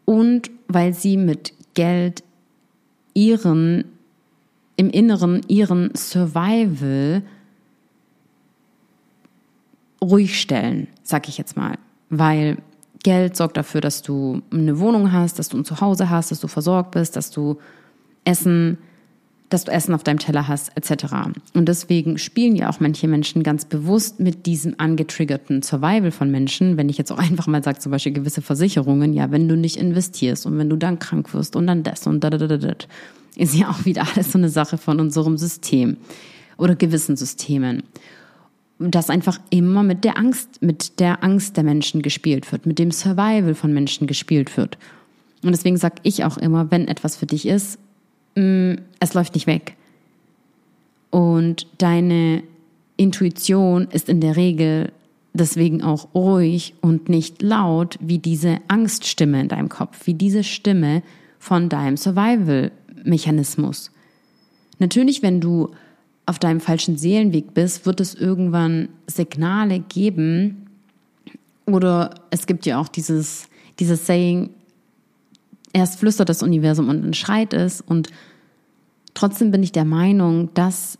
und 0.06 0.52
weil 0.68 0.94
sie 0.94 1.18
mit 1.18 1.54
Geld 1.74 2.24
ihren 3.14 3.86
im 4.76 4.90
Inneren 4.90 5.42
ihren 5.48 5.94
Survival 5.94 7.22
ruhig 10.02 10.40
stellen, 10.40 10.88
sag 11.04 11.28
ich 11.28 11.38
jetzt 11.38 11.58
mal, 11.58 11.78
weil 12.10 12.58
Geld 13.04 13.36
sorgt 13.36 13.58
dafür, 13.58 13.82
dass 13.82 14.02
du 14.02 14.42
eine 14.52 14.80
Wohnung 14.80 15.12
hast, 15.12 15.40
dass 15.40 15.50
du 15.50 15.58
ein 15.58 15.66
Zuhause 15.66 16.10
hast, 16.10 16.32
dass 16.32 16.40
du 16.40 16.48
versorgt 16.48 16.92
bist, 16.92 17.16
dass 17.16 17.32
du 17.32 17.58
Essen, 18.26 18.78
dass 19.50 19.66
du 19.66 19.72
Essen 19.72 19.96
auf 19.96 20.04
deinem 20.04 20.20
Teller 20.20 20.48
hast, 20.48 20.72
etc. 20.76 21.06
Und 21.54 21.68
deswegen 21.68 22.18
spielen 22.18 22.56
ja 22.56 22.70
auch 22.70 22.80
manche 22.80 23.08
Menschen 23.08 23.42
ganz 23.44 23.66
bewusst 23.66 24.20
mit 24.20 24.46
diesem 24.46 24.76
angetriggerten 24.78 25.64
Survival 25.64 26.12
von 26.12 26.30
Menschen. 26.30 26.78
Wenn 26.78 26.90
ich 26.90 26.98
jetzt 26.98 27.12
auch 27.12 27.18
einfach 27.20 27.48
mal 27.48 27.64
sage, 27.64 27.80
zum 27.80 27.92
Beispiel 27.92 28.14
gewisse 28.14 28.42
Versicherungen, 28.42 29.14
ja, 29.14 29.32
wenn 29.32 29.48
du 29.48 29.56
nicht 29.56 29.78
investierst 29.78 30.46
und 30.46 30.58
wenn 30.58 30.70
du 30.70 30.76
dann 30.76 31.00
krank 31.00 31.34
wirst 31.34 31.56
und 31.56 31.68
dann 31.68 31.84
das 31.84 32.06
und 32.08 32.24
da, 32.24 32.30
da, 32.30 32.38
da, 32.38 32.58
da, 32.58 32.74
ist 33.36 33.56
ja 33.56 33.70
auch 33.70 33.86
wieder 33.86 34.06
alles 34.16 34.32
so 34.32 34.38
eine 34.38 34.50
Sache 34.50 34.78
von 34.78 35.00
unserem 35.00 35.38
System 35.38 35.98
oder 36.58 36.76
gewissen 36.76 37.16
Systemen 37.16 37.84
dass 38.80 39.10
einfach 39.10 39.40
immer 39.50 39.84
mit 39.84 40.06
der 40.06 40.18
Angst, 40.18 40.62
mit 40.62 41.02
der 41.02 41.22
Angst 41.22 41.58
der 41.58 41.66
Menschen 41.66 42.02
gespielt 42.02 42.50
wird, 42.52 42.66
mit 42.66 42.80
dem 42.80 42.92
Survival 42.92 43.54
von 43.54 43.74
Menschen 43.74 44.08
gespielt 44.08 44.56
wird. 44.56 44.78
Und 45.44 45.52
deswegen 45.52 45.76
sage 45.76 45.96
ich 46.04 46.24
auch 46.24 46.38
immer, 46.38 46.72
wenn 46.72 46.88
etwas 46.88 47.18
für 47.18 47.26
dich 47.26 47.46
ist, 47.46 47.78
mm, 48.40 48.82
es 49.00 49.14
läuft 49.14 49.34
nicht 49.36 49.48
weg. 49.48 49.76
Und 51.12 51.68
deine 51.78 52.44
Intuition 52.98 53.88
ist 53.92 54.10
in 54.10 54.22
der 54.22 54.36
Regel 54.36 54.92
deswegen 55.34 55.84
auch 55.84 56.14
ruhig 56.14 56.74
und 56.82 57.10
nicht 57.10 57.42
laut 57.42 57.98
wie 58.02 58.20
diese 58.20 58.58
Angststimme 58.68 59.42
in 59.42 59.48
deinem 59.48 59.70
Kopf, 59.70 60.06
wie 60.06 60.14
diese 60.14 60.44
Stimme 60.44 61.04
von 61.40 61.70
deinem 61.70 61.98
Survival-Mechanismus. 61.98 63.92
Natürlich, 64.80 65.22
wenn 65.22 65.40
du 65.40 65.72
auf 66.26 66.40
deinem 66.40 66.60
falschen 66.60 66.98
Seelenweg 66.98 67.54
bist, 67.54 67.86
wird 67.86 68.00
es 68.00 68.14
irgendwann 68.14 68.90
Signale 69.08 69.80
geben. 69.80 70.68
Oder 71.66 72.16
es 72.30 72.46
gibt 72.46 72.66
ja 72.66 72.80
auch 72.80 72.88
dieses, 72.88 73.50
dieses 73.80 74.06
Saying, 74.06 74.52
erst 75.74 76.00
flüstert 76.00 76.30
das 76.30 76.44
Universum 76.44 76.90
und 76.90 77.02
dann 77.02 77.14
schreit 77.14 77.54
es. 77.54 77.82
Und 77.82 78.10
trotzdem 79.14 79.52
bin 79.52 79.64
ich 79.64 79.72
der 79.72 79.86
Meinung, 79.86 80.54
dass 80.54 80.98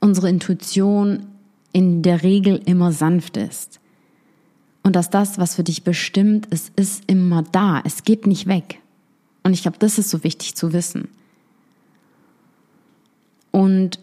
unsere 0.00 0.28
Intuition 0.28 1.26
in 1.72 2.02
der 2.02 2.22
Regel 2.22 2.60
immer 2.64 2.92
sanft 2.92 3.36
ist. 3.36 3.80
Und 4.82 4.96
dass 4.96 5.10
das, 5.10 5.38
was 5.38 5.54
für 5.54 5.64
dich 5.64 5.84
bestimmt 5.84 6.46
ist, 6.46 6.72
ist 6.76 7.04
immer 7.06 7.42
da. 7.42 7.82
Es 7.84 8.02
geht 8.02 8.26
nicht 8.26 8.46
weg. 8.46 8.80
Und 9.42 9.52
ich 9.52 9.62
glaube, 9.62 9.78
das 9.78 9.98
ist 9.98 10.10
so 10.10 10.24
wichtig 10.24 10.54
zu 10.56 10.72
wissen. 10.72 11.08
Und 13.50 13.98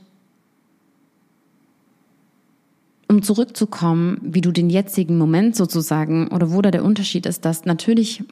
um 3.07 3.23
zurückzukommen, 3.23 4.19
wie 4.21 4.41
du 4.41 4.51
den 4.51 4.69
jetzigen 4.69 5.17
Moment 5.17 5.55
sozusagen 5.55 6.27
oder 6.27 6.51
wo 6.51 6.61
da 6.61 6.71
der 6.71 6.83
Unterschied 6.83 7.25
ist, 7.25 7.45
dass 7.45 7.65
natürlich 7.65 8.23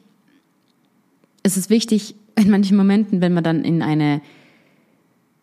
ist 1.46 1.56
es 1.56 1.70
wichtig, 1.70 2.14
in 2.36 2.50
manchen 2.50 2.76
Momenten, 2.76 3.20
wenn 3.20 3.32
man 3.32 3.44
dann 3.44 3.64
in 3.64 3.82
eine, 3.82 4.20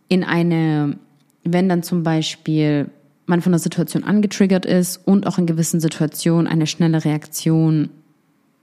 in 0.09 0.23
eine, 0.23 0.97
wenn 1.43 1.69
dann 1.69 1.81
zum 1.81 2.03
Beispiel 2.03 2.89
man 3.25 3.41
von 3.41 3.53
der 3.53 3.59
Situation 3.59 4.03
angetriggert 4.03 4.65
ist 4.65 4.97
und 5.07 5.25
auch 5.25 5.37
in 5.37 5.45
gewissen 5.45 5.79
Situationen 5.79 6.45
eine 6.45 6.67
schnelle 6.67 7.05
Reaktion 7.05 7.89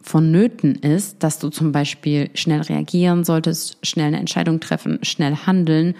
vonnöten 0.02 0.76
ist, 0.76 1.23
dass 1.23 1.38
du 1.38 1.49
zum 1.49 1.73
Beispiel 1.73 2.30
schnell 2.35 2.61
reagieren 2.61 3.25
solltest, 3.25 3.78
schnell 3.82 4.09
eine 4.09 4.18
Entscheidung 4.18 4.61
treffen, 4.61 4.99
schnell 5.02 5.35
handeln 5.35 5.94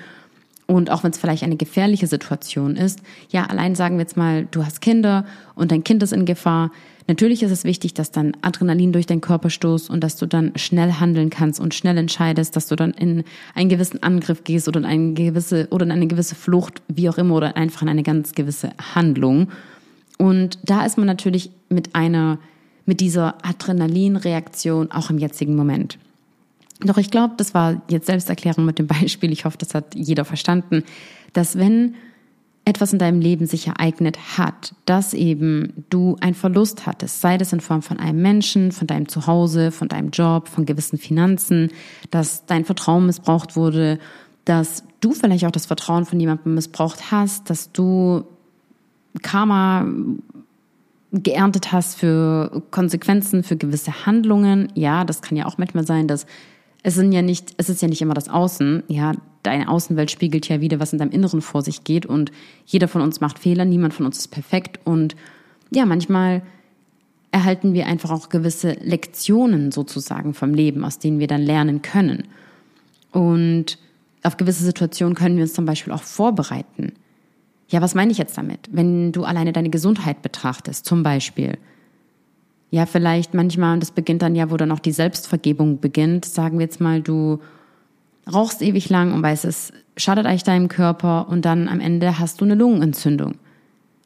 und 0.71 0.91
auch 0.91 1.03
wenn 1.03 1.11
es 1.11 1.19
vielleicht 1.19 1.43
eine 1.43 1.57
gefährliche 1.57 2.07
Situation 2.07 2.77
ist, 2.77 3.01
ja, 3.31 3.45
allein 3.47 3.75
sagen 3.75 3.97
wir 3.97 4.03
jetzt 4.03 4.17
mal, 4.17 4.47
du 4.53 4.65
hast 4.65 4.81
Kinder 4.81 5.25
und 5.57 5.73
dein 5.73 5.83
Kind 5.83 6.01
ist 6.03 6.13
in 6.13 6.27
Gefahr. 6.27 6.71
Natürlich 7.09 7.43
ist 7.43 7.51
es 7.51 7.65
wichtig, 7.65 7.93
dass 7.95 8.13
dann 8.13 8.37
Adrenalin 8.43 8.93
durch 8.93 9.07
deinen 9.07 9.21
Körper 9.21 9.51
stoßt 9.51 9.91
und 9.91 10.05
dass 10.05 10.17
du 10.17 10.27
dann 10.27 10.53
schnell 10.55 10.93
handeln 10.93 11.29
kannst 11.29 11.59
und 11.59 11.75
schnell 11.75 11.99
entscheidest, 11.99 12.55
dass 12.55 12.69
du 12.69 12.77
dann 12.77 12.93
in 12.93 13.25
einen 13.57 13.69
gewissen 13.69 14.01
Angriff 14.05 14.45
gehst 14.45 14.69
oder 14.69 14.79
in 14.79 14.87
eine 14.87 15.13
gewisse, 15.15 15.67
oder 15.73 15.85
in 15.87 15.91
eine 15.91 16.07
gewisse 16.07 16.37
Flucht, 16.37 16.83
wie 16.87 17.09
auch 17.09 17.19
immer, 17.19 17.35
oder 17.35 17.57
einfach 17.57 17.83
in 17.83 17.89
eine 17.89 18.05
ganz 18.05 18.33
gewisse 18.33 18.71
Handlung. 18.95 19.49
Und 20.19 20.61
da 20.63 20.85
ist 20.87 20.99
man 20.99 21.07
natürlich 21.09 21.51
mit 21.69 21.97
einer, 21.97 22.39
mit 22.87 23.01
dieser 23.01 23.45
Adrenalinreaktion 23.45 24.93
auch 24.93 25.11
im 25.11 25.19
jetzigen 25.19 25.57
Moment. 25.57 25.99
Doch 26.81 26.97
ich 26.97 27.11
glaube, 27.11 27.35
das 27.37 27.55
war 27.55 27.83
jetzt 27.89 28.07
Selbsterklärung 28.07 28.65
mit 28.65 28.79
dem 28.79 28.87
Beispiel. 28.87 29.33
Ich 29.33 29.45
hoffe, 29.45 29.59
das 29.59 29.75
hat 29.75 29.95
jeder 29.95 30.25
verstanden, 30.25 30.85
dass 31.33 31.57
wenn 31.57 31.95
etwas 32.65 32.93
in 32.93 32.99
deinem 32.99 33.21
Leben 33.21 33.47
sich 33.47 33.67
ereignet 33.67 34.39
hat, 34.39 34.75
dass 34.85 35.15
eben 35.15 35.85
du 35.89 36.17
einen 36.21 36.35
Verlust 36.35 36.87
hattest, 36.87 37.21
sei 37.21 37.39
das 37.39 37.53
in 37.53 37.61
Form 37.61 37.83
von 37.83 37.99
einem 37.99 38.21
Menschen, 38.21 38.71
von 38.71 38.87
deinem 38.87 39.09
Zuhause, 39.09 39.73
von 39.73 39.89
deinem 39.89 40.11
Job, 40.11 40.49
von 40.49 40.67
gewissen 40.67 40.99
Finanzen, 40.99 41.71
dass 42.11 42.47
dein 42.47 42.65
Vertrauen 42.65 43.07
missbraucht 43.07 43.57
wurde, 43.57 43.99
dass 44.45 44.85
du 45.01 45.13
vielleicht 45.13 45.47
auch 45.47 45.51
das 45.51 45.67
Vertrauen 45.67 46.05
von 46.05 46.21
jemandem 46.21 46.55
missbraucht 46.55 47.11
hast, 47.11 47.49
dass 47.51 47.73
du 47.73 48.25
Karma 49.23 49.87
geerntet 51.13 51.73
hast 51.73 51.99
für 51.99 52.63
Konsequenzen, 52.71 53.43
für 53.43 53.57
gewisse 53.57 54.07
Handlungen. 54.07 54.71
Ja, 54.75 55.05
das 55.05 55.23
kann 55.23 55.37
ja 55.37 55.47
auch 55.47 55.59
manchmal 55.59 55.87
sein, 55.87 56.07
dass 56.07 56.27
es 56.83 56.95
sind 56.95 57.13
ja 57.13 57.23
nicht, 57.23 57.55
es 57.57 57.69
ist 57.69 57.83
ja 57.83 57.89
nicht 57.89 58.03
immer 58.03 58.15
das 58.15 58.29
Außen. 58.29 58.83
Ja, 58.89 59.13
deine 59.43 59.69
Außenwelt 59.69 60.11
spiegelt 60.11 60.49
ja 60.49 60.61
wieder, 60.61 60.81
was 60.81 60.93
in 60.93 60.99
deinem 60.99 61.13
Inneren 61.13 61.43
vor 61.43 61.63
sich 61.63 61.85
geht 61.85 62.07
und 62.07 62.33
jeder 62.67 62.89
von 62.89 63.03
uns 63.03 63.21
macht 63.21 63.39
Fehler, 63.39 63.65
niemand 63.65 63.95
von 63.95 64.07
uns 64.07 64.19
ist 64.19 64.29
perfekt 64.29 64.81
und 64.85 65.17
ja, 65.71 65.87
manchmal 65.87 66.43
erhalten 67.33 67.75
wir 67.75 67.87
einfach 67.87 68.11
auch 68.11 68.29
gewisse 68.29 68.73
Lektionen 68.73 69.71
sozusagen 69.71 70.35
vom 70.35 70.53
Leben, 70.53 70.85
aus 70.85 70.99
denen 70.99 71.21
wir 71.21 71.29
dann 71.29 71.43
lernen 71.43 71.81
können. 71.81 72.25
Und 73.13 73.79
auf 74.23 74.37
gewisse 74.37 74.65
Situationen 74.65 75.15
können 75.15 75.37
wir 75.37 75.45
uns 75.45 75.55
zum 75.55 75.65
Beispiel 75.65 75.93
auch 75.93 76.03
vorbereiten. 76.03 76.93
Ja, 77.69 77.81
was 77.81 77.95
meine 77.95 78.11
ich 78.11 78.19
jetzt 78.19 78.37
damit? 78.37 78.69
Wenn 78.73 79.13
du 79.13 79.23
alleine 79.25 79.53
deine 79.53 79.71
Gesundheit 79.71 80.23
betrachtest, 80.23 80.85
zum 80.85 81.05
Beispiel, 81.05 81.57
ja, 82.71 82.87
vielleicht 82.87 83.35
manchmal, 83.35 83.75
und 83.75 83.83
das 83.83 83.91
beginnt 83.91 84.23
dann 84.23 84.37
ja, 84.37 84.51
wo 84.51 84.57
dann 84.57 84.71
auch 84.71 84.79
die 84.79 84.93
Selbstvergebung 84.93 85.81
beginnt, 85.81 86.25
sagen 86.25 86.59
wir 86.59 86.67
jetzt 86.67 86.81
mal, 86.81 87.03
du 87.03 87.41
rauchst 88.33 88.63
ewig 88.63 88.89
lang 88.89 89.13
und 89.13 89.23
weißt, 89.23 89.45
es 89.45 89.73
schadet 89.97 90.27
eigentlich 90.27 90.45
deinem 90.45 90.69
Körper 90.69 91.29
und 91.29 91.45
dann 91.45 91.69
am 91.69 91.81
Ende 91.81 92.19
hast 92.19 92.41
du 92.41 92.45
eine 92.45 92.55
Lungenentzündung. 92.55 93.35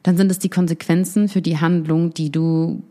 Dann 0.01 0.17
sind 0.17 0.31
es 0.31 0.39
die 0.39 0.49
Konsequenzen 0.49 1.29
für 1.29 1.41
die 1.41 1.59
Handlung, 1.59 2.13
die 2.13 2.31
du, 2.31 2.81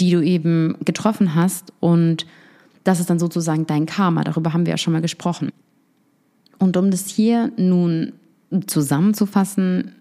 die 0.00 0.10
du 0.10 0.22
eben 0.22 0.76
getroffen 0.84 1.34
hast 1.34 1.72
und 1.80 2.26
das 2.84 2.98
ist 2.98 3.10
dann 3.10 3.18
sozusagen 3.18 3.66
dein 3.66 3.86
Karma. 3.86 4.24
Darüber 4.24 4.52
haben 4.52 4.66
wir 4.66 4.72
ja 4.72 4.78
schon 4.78 4.92
mal 4.92 5.02
gesprochen. 5.02 5.50
Und 6.58 6.76
um 6.76 6.90
das 6.90 7.08
hier 7.08 7.52
nun 7.56 8.12
zusammenzufassen, 8.66 9.92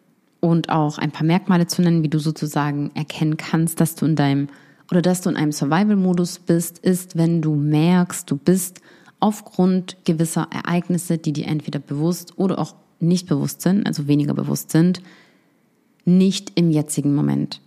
und 0.42 0.70
auch 0.70 0.98
ein 0.98 1.12
paar 1.12 1.26
Merkmale 1.26 1.68
zu 1.68 1.82
nennen, 1.82 2.04
wie 2.04 2.10
du 2.10 2.20
sozusagen 2.20 2.92
erkennen 2.96 3.38
kannst, 3.38 3.80
dass 3.80 3.96
du 3.96 4.06
in 4.06 4.18
deinem 4.18 4.50
oder 4.90 5.02
dass 5.02 5.22
du 5.22 5.30
in 5.30 5.38
einem 5.38 5.54
Survival-Modus 5.54 6.40
bist, 6.40 6.80
ist, 6.80 7.16
wenn 7.16 7.42
du 7.42 7.56
merkst, 7.56 8.30
du 8.30 8.36
bist 8.36 8.82
aufgrund 9.22 9.96
gewisser 10.04 10.48
Ereignisse, 10.52 11.18
die 11.18 11.32
dir 11.32 11.48
entweder 11.48 11.80
bewusst 11.80 12.38
oder 12.38 12.60
auch 12.60 12.76
nicht 13.00 13.28
bewusst 13.28 13.62
sind, 13.62 13.88
also 13.88 14.08
weniger 14.08 14.34
bewusst 14.34 14.72
sind, 14.72 15.02
nicht 16.04 16.52
im 16.56 16.72
jetzigen 16.72 17.16
Moment. 17.16 17.62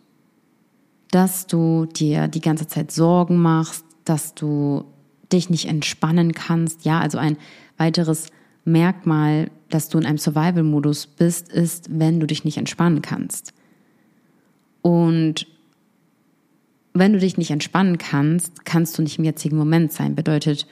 Dass 1.11 1.47
du 1.47 1.87
dir 1.87 2.29
die 2.29 2.43
ganze 2.43 2.67
Zeit 2.67 2.91
Sorgen 2.91 3.39
machst, 3.39 3.85
dass 4.05 4.35
du 4.35 4.85
dich 5.33 5.49
nicht 5.49 5.67
entspannen 5.69 6.33
kannst. 6.33 6.85
Ja, 6.85 7.01
also 7.01 7.17
ein 7.17 7.39
weiteres 7.79 8.29
Merkmal, 8.65 9.51
dass 9.75 9.89
du 9.89 9.99
in 9.99 10.07
einem 10.07 10.19
Survival-Modus 10.19 11.09
bist, 11.09 11.51
ist, 11.51 11.89
wenn 11.99 12.21
du 12.21 12.29
dich 12.29 12.45
nicht 12.45 12.59
entspannen 12.59 13.03
kannst. 13.03 13.53
Und 14.83 15.49
wenn 16.93 17.13
du 17.13 17.19
dich 17.19 17.37
nicht 17.39 17.51
entspannen 17.51 17.99
kannst, 17.99 18.65
kannst 18.65 18.97
du 18.97 19.03
nicht 19.03 19.19
im 19.19 19.25
jetzigen 19.25 19.57
Moment 19.57 19.93
sein. 19.93 20.15
Bedeutet, 20.15 20.69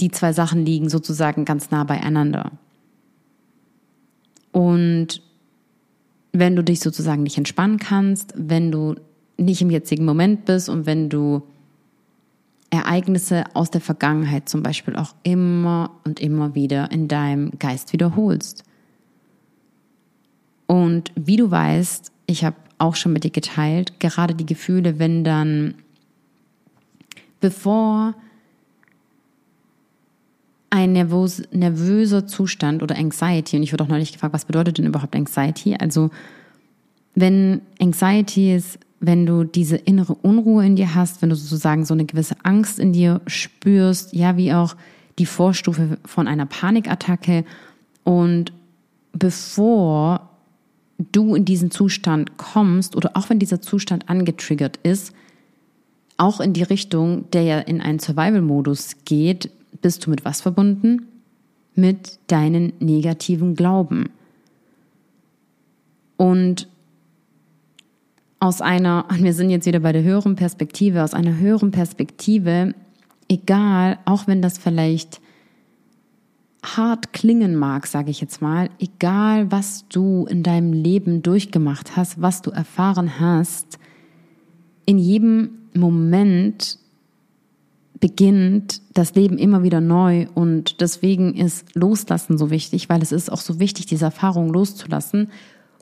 die 0.00 0.10
zwei 0.10 0.32
Sachen 0.32 0.64
liegen 0.64 0.88
sozusagen 0.88 1.44
ganz 1.44 1.70
nah 1.70 1.84
beieinander. 1.84 2.52
Und 4.50 5.20
wenn 6.32 6.56
du 6.56 6.64
dich 6.64 6.80
sozusagen 6.80 7.22
nicht 7.22 7.36
entspannen 7.36 7.78
kannst, 7.78 8.32
wenn 8.34 8.72
du 8.72 8.94
nicht 9.36 9.60
im 9.60 9.68
jetzigen 9.68 10.06
Moment 10.06 10.46
bist 10.46 10.70
und 10.70 10.86
wenn 10.86 11.10
du 11.10 11.42
Ereignisse 12.70 13.44
aus 13.54 13.70
der 13.70 13.80
Vergangenheit 13.80 14.48
zum 14.48 14.62
Beispiel 14.62 14.96
auch 14.96 15.14
immer 15.22 15.90
und 16.04 16.20
immer 16.20 16.54
wieder 16.54 16.90
in 16.90 17.08
deinem 17.08 17.52
Geist 17.58 17.92
wiederholst. 17.92 18.64
Und 20.66 21.12
wie 21.14 21.36
du 21.36 21.50
weißt, 21.50 22.12
ich 22.26 22.44
habe 22.44 22.56
auch 22.78 22.96
schon 22.96 23.12
mit 23.12 23.24
dir 23.24 23.30
geteilt, 23.30 24.00
gerade 24.00 24.34
die 24.34 24.46
Gefühle, 24.46 24.98
wenn 24.98 25.24
dann, 25.24 25.74
bevor 27.40 28.14
ein 30.70 30.92
nervös, 30.92 31.42
nervöser 31.52 32.26
Zustand 32.26 32.82
oder 32.82 32.96
Anxiety, 32.96 33.56
und 33.56 33.62
ich 33.62 33.72
wurde 33.72 33.84
auch 33.84 33.88
neulich 33.88 34.12
gefragt, 34.12 34.34
was 34.34 34.44
bedeutet 34.44 34.78
denn 34.78 34.86
überhaupt 34.86 35.14
Anxiety? 35.14 35.76
Also, 35.78 36.10
wenn 37.14 37.62
Anxiety 37.80 38.54
ist, 38.54 38.78
wenn 39.00 39.26
du 39.26 39.44
diese 39.44 39.76
innere 39.76 40.14
Unruhe 40.14 40.64
in 40.64 40.76
dir 40.76 40.94
hast, 40.94 41.22
wenn 41.22 41.30
du 41.30 41.36
sozusagen 41.36 41.84
so 41.84 41.94
eine 41.94 42.06
gewisse 42.06 42.36
Angst 42.42 42.78
in 42.78 42.92
dir 42.92 43.20
spürst, 43.26 44.14
ja, 44.14 44.36
wie 44.36 44.52
auch 44.52 44.76
die 45.18 45.26
Vorstufe 45.26 45.98
von 46.04 46.28
einer 46.28 46.46
Panikattacke. 46.46 47.44
Und 48.04 48.52
bevor 49.12 50.30
du 51.12 51.34
in 51.34 51.44
diesen 51.44 51.70
Zustand 51.70 52.38
kommst 52.38 52.96
oder 52.96 53.10
auch 53.14 53.28
wenn 53.28 53.38
dieser 53.38 53.60
Zustand 53.60 54.08
angetriggert 54.08 54.78
ist, 54.82 55.12
auch 56.16 56.40
in 56.40 56.54
die 56.54 56.62
Richtung, 56.62 57.30
der 57.32 57.42
ja 57.42 57.58
in 57.58 57.80
einen 57.82 57.98
Survival-Modus 57.98 58.96
geht, 59.04 59.50
bist 59.82 60.06
du 60.06 60.10
mit 60.10 60.24
was 60.24 60.40
verbunden? 60.40 61.06
Mit 61.74 62.18
deinen 62.28 62.72
negativen 62.78 63.54
Glauben. 63.54 64.08
Und 66.16 66.68
aus 68.38 68.60
einer, 68.60 69.06
wir 69.18 69.32
sind 69.32 69.50
jetzt 69.50 69.66
wieder 69.66 69.80
bei 69.80 69.92
der 69.92 70.02
höheren 70.02 70.36
Perspektive, 70.36 71.02
aus 71.02 71.14
einer 71.14 71.36
höheren 71.36 71.70
Perspektive, 71.70 72.74
egal, 73.28 73.98
auch 74.04 74.26
wenn 74.26 74.42
das 74.42 74.58
vielleicht 74.58 75.20
hart 76.62 77.12
klingen 77.12 77.54
mag, 77.56 77.86
sage 77.86 78.10
ich 78.10 78.20
jetzt 78.20 78.42
mal, 78.42 78.70
egal 78.78 79.52
was 79.52 79.86
du 79.88 80.26
in 80.26 80.42
deinem 80.42 80.72
Leben 80.72 81.22
durchgemacht 81.22 81.96
hast, 81.96 82.20
was 82.20 82.42
du 82.42 82.50
erfahren 82.50 83.20
hast, 83.20 83.78
in 84.84 84.98
jedem 84.98 85.50
Moment 85.74 86.78
beginnt 88.00 88.82
das 88.94 89.14
Leben 89.14 89.38
immer 89.38 89.62
wieder 89.62 89.80
neu 89.80 90.26
und 90.34 90.80
deswegen 90.80 91.34
ist 91.34 91.74
Loslassen 91.74 92.36
so 92.36 92.50
wichtig, 92.50 92.88
weil 92.88 93.00
es 93.00 93.12
ist 93.12 93.30
auch 93.30 93.40
so 93.40 93.58
wichtig, 93.58 93.86
diese 93.86 94.04
Erfahrung 94.04 94.52
loszulassen 94.52 95.30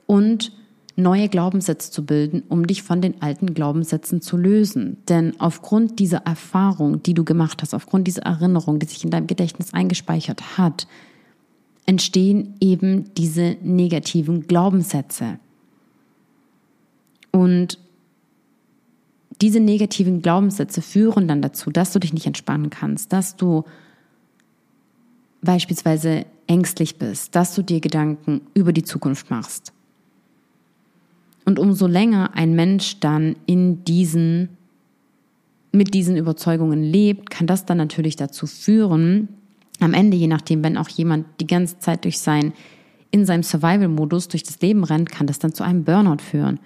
und 0.05 0.51
neue 0.95 1.27
Glaubenssätze 1.27 1.91
zu 1.91 2.05
bilden, 2.05 2.43
um 2.47 2.67
dich 2.67 2.83
von 2.83 3.01
den 3.01 3.21
alten 3.21 3.53
Glaubenssätzen 3.53 4.21
zu 4.21 4.37
lösen. 4.37 4.97
Denn 5.09 5.39
aufgrund 5.39 5.99
dieser 5.99 6.19
Erfahrung, 6.19 7.03
die 7.03 7.13
du 7.13 7.25
gemacht 7.25 7.61
hast, 7.61 7.73
aufgrund 7.73 8.07
dieser 8.07 8.23
Erinnerung, 8.23 8.79
die 8.79 8.85
sich 8.85 9.03
in 9.03 9.11
deinem 9.11 9.27
Gedächtnis 9.27 9.73
eingespeichert 9.73 10.57
hat, 10.57 10.87
entstehen 11.85 12.55
eben 12.61 13.13
diese 13.15 13.57
negativen 13.61 14.47
Glaubenssätze. 14.47 15.39
Und 17.31 17.77
diese 19.41 19.59
negativen 19.59 20.21
Glaubenssätze 20.21 20.81
führen 20.81 21.27
dann 21.27 21.41
dazu, 21.41 21.69
dass 21.69 21.91
du 21.91 21.99
dich 21.99 22.13
nicht 22.13 22.25
entspannen 22.25 22.69
kannst, 22.69 23.11
dass 23.11 23.35
du 23.35 23.65
beispielsweise 25.41 26.25
ängstlich 26.47 26.97
bist, 26.97 27.35
dass 27.35 27.53
du 27.53 27.61
dir 27.61 27.81
Gedanken 27.81 28.41
über 28.53 28.71
die 28.71 28.83
Zukunft 28.83 29.29
machst, 29.29 29.73
und 31.45 31.59
umso 31.59 31.87
länger 31.87 32.35
ein 32.35 32.55
Mensch 32.55 32.99
dann 32.99 33.35
in 33.45 33.83
diesen, 33.85 34.49
mit 35.71 35.93
diesen 35.93 36.17
Überzeugungen 36.17 36.83
lebt, 36.83 37.29
kann 37.29 37.47
das 37.47 37.65
dann 37.65 37.77
natürlich 37.77 38.15
dazu 38.15 38.47
führen, 38.47 39.29
am 39.79 39.93
Ende, 39.93 40.17
je 40.17 40.27
nachdem, 40.27 40.63
wenn 40.63 40.77
auch 40.77 40.89
jemand 40.89 41.25
die 41.39 41.47
ganze 41.47 41.79
Zeit 41.79 42.05
durch 42.05 42.19
sein, 42.19 42.53
in 43.11 43.25
seinem 43.25 43.43
Survival-Modus 43.43 44.27
durch 44.27 44.43
das 44.43 44.59
Leben 44.61 44.83
rennt, 44.83 45.11
kann 45.11 45.27
das 45.27 45.39
dann 45.39 45.53
zu 45.53 45.63
einem 45.63 45.83
Burnout 45.83 46.21
führen, 46.21 46.59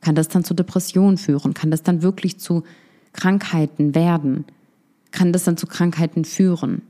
kann 0.00 0.14
das 0.14 0.28
dann 0.28 0.44
zu 0.44 0.54
Depressionen 0.54 1.18
führen, 1.18 1.54
kann 1.54 1.70
das 1.70 1.82
dann 1.82 2.02
wirklich 2.02 2.38
zu 2.38 2.62
Krankheiten 3.12 3.94
werden, 3.94 4.44
kann 5.12 5.32
das 5.32 5.44
dann 5.44 5.56
zu 5.56 5.66
Krankheiten 5.66 6.24
führen. 6.24 6.82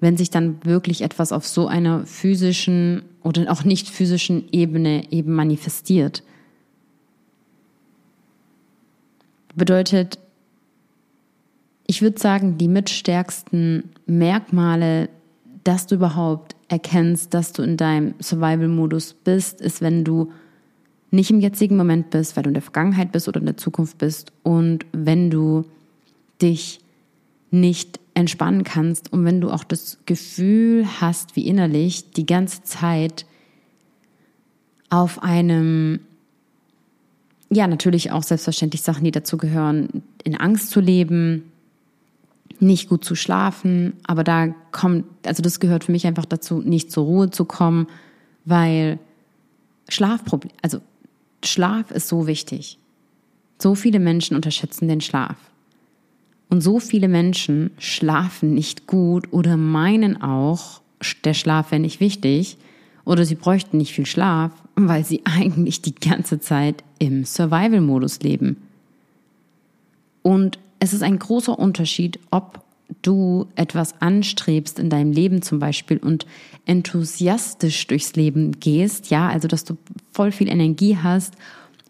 Wenn 0.00 0.16
sich 0.16 0.30
dann 0.30 0.64
wirklich 0.64 1.02
etwas 1.02 1.32
auf 1.32 1.46
so 1.46 1.68
einer 1.68 2.04
physischen 2.06 3.02
oder 3.22 3.50
auch 3.50 3.64
nicht 3.64 3.88
physischen 3.88 4.44
Ebene 4.50 5.10
eben 5.12 5.32
manifestiert. 5.32 6.24
Bedeutet, 9.54 10.18
ich 11.86 12.02
würde 12.02 12.18
sagen, 12.18 12.58
die 12.58 12.68
mitstärksten 12.68 13.90
Merkmale, 14.06 15.08
dass 15.64 15.86
du 15.86 15.96
überhaupt 15.96 16.56
erkennst, 16.68 17.34
dass 17.34 17.52
du 17.52 17.62
in 17.62 17.76
deinem 17.76 18.14
Survival-Modus 18.20 19.14
bist, 19.14 19.60
ist, 19.60 19.82
wenn 19.82 20.04
du 20.04 20.32
nicht 21.10 21.30
im 21.30 21.40
jetzigen 21.40 21.76
Moment 21.76 22.10
bist, 22.10 22.36
weil 22.36 22.44
du 22.44 22.48
in 22.48 22.54
der 22.54 22.62
Vergangenheit 22.62 23.12
bist 23.12 23.28
oder 23.28 23.40
in 23.40 23.46
der 23.46 23.58
Zukunft 23.58 23.98
bist 23.98 24.32
und 24.42 24.86
wenn 24.92 25.30
du 25.30 25.66
dich 26.40 26.80
nicht 27.50 28.00
entspannen 28.14 28.64
kannst 28.64 29.12
und 29.12 29.24
wenn 29.24 29.40
du 29.40 29.50
auch 29.50 29.64
das 29.64 29.98
Gefühl 30.06 30.86
hast, 31.00 31.36
wie 31.36 31.46
innerlich 31.46 32.12
die 32.12 32.26
ganze 32.26 32.62
Zeit 32.62 33.26
auf 34.88 35.22
einem 35.22 36.00
ja, 37.52 37.66
natürlich 37.66 38.10
auch 38.10 38.22
selbstverständlich 38.22 38.82
Sachen, 38.82 39.04
die 39.04 39.10
dazu 39.10 39.36
gehören, 39.36 40.02
in 40.24 40.36
Angst 40.36 40.70
zu 40.70 40.80
leben, 40.80 41.52
nicht 42.60 42.88
gut 42.88 43.04
zu 43.04 43.14
schlafen, 43.14 43.94
aber 44.04 44.24
da 44.24 44.48
kommt, 44.70 45.04
also 45.26 45.42
das 45.42 45.60
gehört 45.60 45.84
für 45.84 45.92
mich 45.92 46.06
einfach 46.06 46.24
dazu, 46.24 46.60
nicht 46.60 46.90
zur 46.90 47.04
Ruhe 47.04 47.30
zu 47.30 47.44
kommen, 47.44 47.88
weil 48.44 48.98
Schlafproblem, 49.88 50.52
also 50.62 50.78
Schlaf 51.44 51.90
ist 51.90 52.08
so 52.08 52.26
wichtig. 52.26 52.78
So 53.58 53.74
viele 53.74 53.98
Menschen 53.98 54.36
unterschätzen 54.36 54.88
den 54.88 55.00
Schlaf. 55.00 55.36
Und 56.48 56.60
so 56.60 56.80
viele 56.80 57.08
Menschen 57.08 57.70
schlafen 57.78 58.54
nicht 58.54 58.86
gut 58.86 59.32
oder 59.32 59.56
meinen 59.56 60.22
auch, 60.22 60.80
der 61.24 61.34
Schlaf 61.34 61.70
wäre 61.70 61.80
nicht 61.80 62.00
wichtig 62.00 62.56
oder 63.04 63.24
sie 63.24 63.34
bräuchten 63.34 63.78
nicht 63.78 63.92
viel 63.92 64.06
Schlaf, 64.06 64.52
weil 64.76 65.04
sie 65.04 65.22
eigentlich 65.24 65.82
die 65.82 65.94
ganze 65.94 66.40
Zeit 66.40 66.84
im 67.02 67.24
Survival-Modus 67.24 68.20
leben. 68.20 68.58
Und 70.22 70.60
es 70.78 70.92
ist 70.92 71.02
ein 71.02 71.18
großer 71.18 71.58
Unterschied, 71.58 72.20
ob 72.30 72.62
du 73.02 73.48
etwas 73.56 74.00
anstrebst 74.00 74.78
in 74.78 74.88
deinem 74.88 75.10
Leben 75.10 75.42
zum 75.42 75.58
Beispiel 75.58 75.96
und 75.98 76.26
enthusiastisch 76.64 77.88
durchs 77.88 78.14
Leben 78.14 78.52
gehst, 78.60 79.10
ja, 79.10 79.28
also 79.28 79.48
dass 79.48 79.64
du 79.64 79.76
voll 80.12 80.30
viel 80.30 80.48
Energie 80.48 80.96
hast 80.96 81.34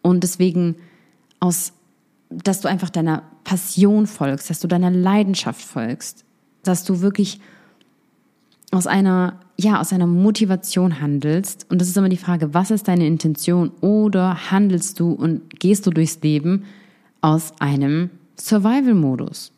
und 0.01 0.23
deswegen 0.23 0.77
aus, 1.41 1.75
dass 2.31 2.63
du 2.63 2.69
einfach 2.69 2.89
deiner 2.89 3.23
Passion 3.45 4.07
folgst, 4.07 4.49
dass 4.49 4.61
du 4.61 4.69
deiner 4.69 4.91
Leidenschaft 4.91 5.61
folgst, 5.61 6.25
dass 6.63 6.85
du 6.85 7.03
wirklich 7.03 7.39
aus 8.71 8.87
einer 8.87 9.41
ja, 9.63 9.81
aus 9.81 9.93
einer 9.93 10.07
Motivation 10.07 11.01
handelst, 11.01 11.67
und 11.69 11.81
das 11.81 11.89
ist 11.89 11.97
immer 11.97 12.09
die 12.09 12.17
Frage, 12.17 12.55
was 12.55 12.71
ist 12.71 12.89
deine 12.89 13.07
Intention 13.07 13.71
oder 13.81 14.51
handelst 14.51 14.99
du 14.99 15.13
und 15.13 15.59
gehst 15.61 15.87
du 15.87 15.91
durchs 15.91 16.21
Leben 16.23 16.65
aus 17.21 17.53
einem 17.61 18.11
Survival-Modus? 18.39 19.53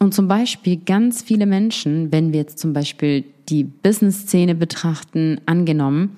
Und 0.00 0.12
zum 0.12 0.28
Beispiel 0.28 0.76
ganz 0.84 1.22
viele 1.22 1.46
Menschen, 1.46 2.12
wenn 2.12 2.32
wir 2.32 2.40
jetzt 2.40 2.58
zum 2.58 2.72
Beispiel 2.72 3.24
die 3.48 3.64
Business-Szene 3.64 4.54
betrachten, 4.54 5.40
angenommen, 5.46 6.16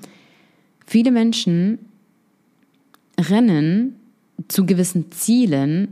viele 0.87 1.11
Menschen 1.11 1.79
rennen 3.19 3.97
zu 4.49 4.67
gewissen 4.67 5.13
Zielen 5.13 5.89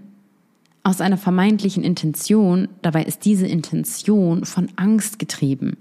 aus 0.84 1.00
einer 1.00 1.16
vermeintlichen 1.16 1.82
Intention, 1.82 2.68
dabei 2.82 3.04
ist 3.04 3.24
diese 3.24 3.46
Intention 3.46 4.44
von 4.44 4.68
Angst 4.76 5.18
getrieben. 5.18 5.78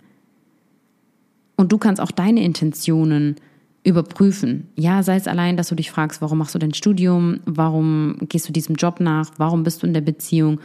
Und 1.57 1.71
du 1.71 1.77
kannst 1.77 2.01
auch 2.01 2.11
deine 2.11 2.43
Intentionen 2.43 3.35
überprüfen. 3.83 4.69
Ja, 4.75 5.03
sei 5.03 5.17
es 5.17 5.27
allein, 5.27 5.57
dass 5.57 5.67
du 5.67 5.75
dich 5.75 5.91
fragst, 5.91 6.21
warum 6.21 6.37
machst 6.37 6.55
du 6.55 6.59
dein 6.59 6.73
Studium, 6.73 7.41
warum 7.45 8.15
gehst 8.29 8.47
du 8.47 8.53
diesem 8.53 8.75
Job 8.75 9.01
nach, 9.01 9.31
warum 9.37 9.63
bist 9.63 9.83
du 9.83 9.87
in 9.87 9.93
der 9.93 10.01
Beziehung, 10.01 10.61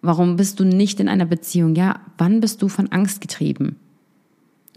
warum 0.00 0.36
bist 0.36 0.60
du 0.60 0.64
nicht 0.64 0.98
in 0.98 1.08
einer 1.08 1.26
Beziehung, 1.26 1.74
ja, 1.74 2.00
wann 2.16 2.40
bist 2.40 2.62
du 2.62 2.68
von 2.68 2.90
Angst 2.90 3.20
getrieben? 3.20 3.76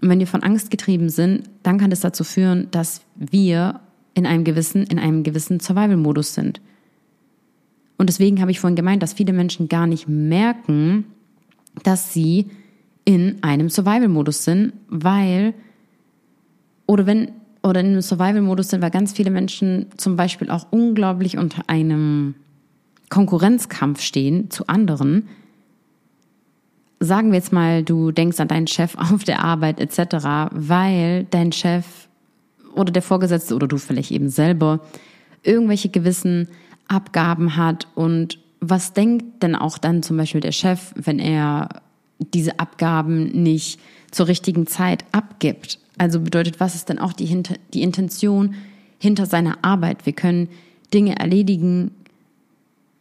Und 0.02 0.10
wenn 0.10 0.20
wir 0.20 0.28
von 0.28 0.44
Angst 0.44 0.70
getrieben 0.70 1.10
sind, 1.10 1.50
dann 1.64 1.78
kann 1.78 1.90
das 1.90 2.02
dazu 2.02 2.26
führen, 2.26 2.68
dass 2.72 3.02
wir 3.16 3.80
in 4.14 4.26
einem 4.26 4.44
gewissen, 4.44 4.84
in 4.84 5.00
einem 5.00 5.24
gewissen 5.24 5.60
Survival-Modus 5.60 6.34
sind. 6.34 6.62
Und 7.98 8.10
deswegen 8.10 8.42
habe 8.42 8.52
ich 8.52 8.60
vorhin 8.60 8.76
gemeint, 8.76 9.02
dass 9.02 9.14
viele 9.14 9.34
Menschen 9.34 9.70
gar 9.70 9.88
nicht 9.88 10.08
merken, 10.08 11.06
dass 11.84 12.14
sie 12.14 12.48
in 13.06 13.42
einem 13.42 13.70
Survival-Modus 13.70 14.44
sind, 14.44 14.74
weil, 14.90 15.54
oder 16.86 17.06
wenn, 17.06 17.32
oder 17.64 17.80
in 17.80 17.88
einem 17.88 18.02
Survival-Modus 18.02 18.70
sind, 18.70 18.82
weil 18.82 18.92
ganz 18.92 19.14
viele 19.14 19.32
Menschen 19.32 19.88
zum 19.98 20.16
Beispiel 20.16 20.52
auch 20.52 20.68
unglaublich 20.72 21.38
unter 21.38 21.64
einem 21.68 22.36
Konkurrenzkampf 23.10 24.02
stehen 24.02 24.52
zu 24.52 24.68
anderen. 24.68 25.28
Sagen 27.00 27.30
wir 27.32 27.38
jetzt 27.38 27.54
mal, 27.54 27.84
du 27.84 28.12
denkst 28.12 28.40
an 28.40 28.48
deinen 28.48 28.68
Chef 28.68 28.96
auf 28.98 29.24
der 29.24 29.44
Arbeit 29.44 29.80
etc., 29.80 30.52
weil 30.52 31.26
dein 31.30 31.52
Chef 31.52 31.86
oder 32.76 32.92
der 32.92 33.02
Vorgesetzte 33.02 33.56
oder 33.56 33.68
du 33.68 33.78
vielleicht 33.78 34.12
eben 34.12 34.30
selber 34.30 34.82
irgendwelche 35.44 35.90
gewissen 35.90 36.48
Abgaben 36.88 37.56
hat 37.56 37.88
und 37.96 38.40
was 38.60 38.94
denkt 38.94 39.44
denn 39.44 39.56
auch 39.56 39.78
dann 39.78 40.04
zum 40.04 40.18
Beispiel 40.18 40.42
der 40.42 40.52
Chef, 40.52 40.94
wenn 40.96 41.20
er 41.20 41.70
diese 42.34 42.60
Abgaben 42.60 43.28
nicht 43.44 43.80
zur 44.12 44.28
richtigen 44.28 44.68
Zeit 44.68 45.06
abgibt? 45.12 45.80
Also 45.98 46.20
bedeutet, 46.20 46.60
was 46.60 46.76
ist 46.76 46.90
denn 46.90 47.00
auch 47.00 47.14
die, 47.14 47.44
die 47.74 47.82
Intention 47.82 48.56
hinter 49.00 49.26
seiner 49.26 49.64
Arbeit? 49.64 50.06
Wir 50.06 50.14
können 50.14 50.50
Dinge 50.94 51.20
erledigen, 51.20 51.92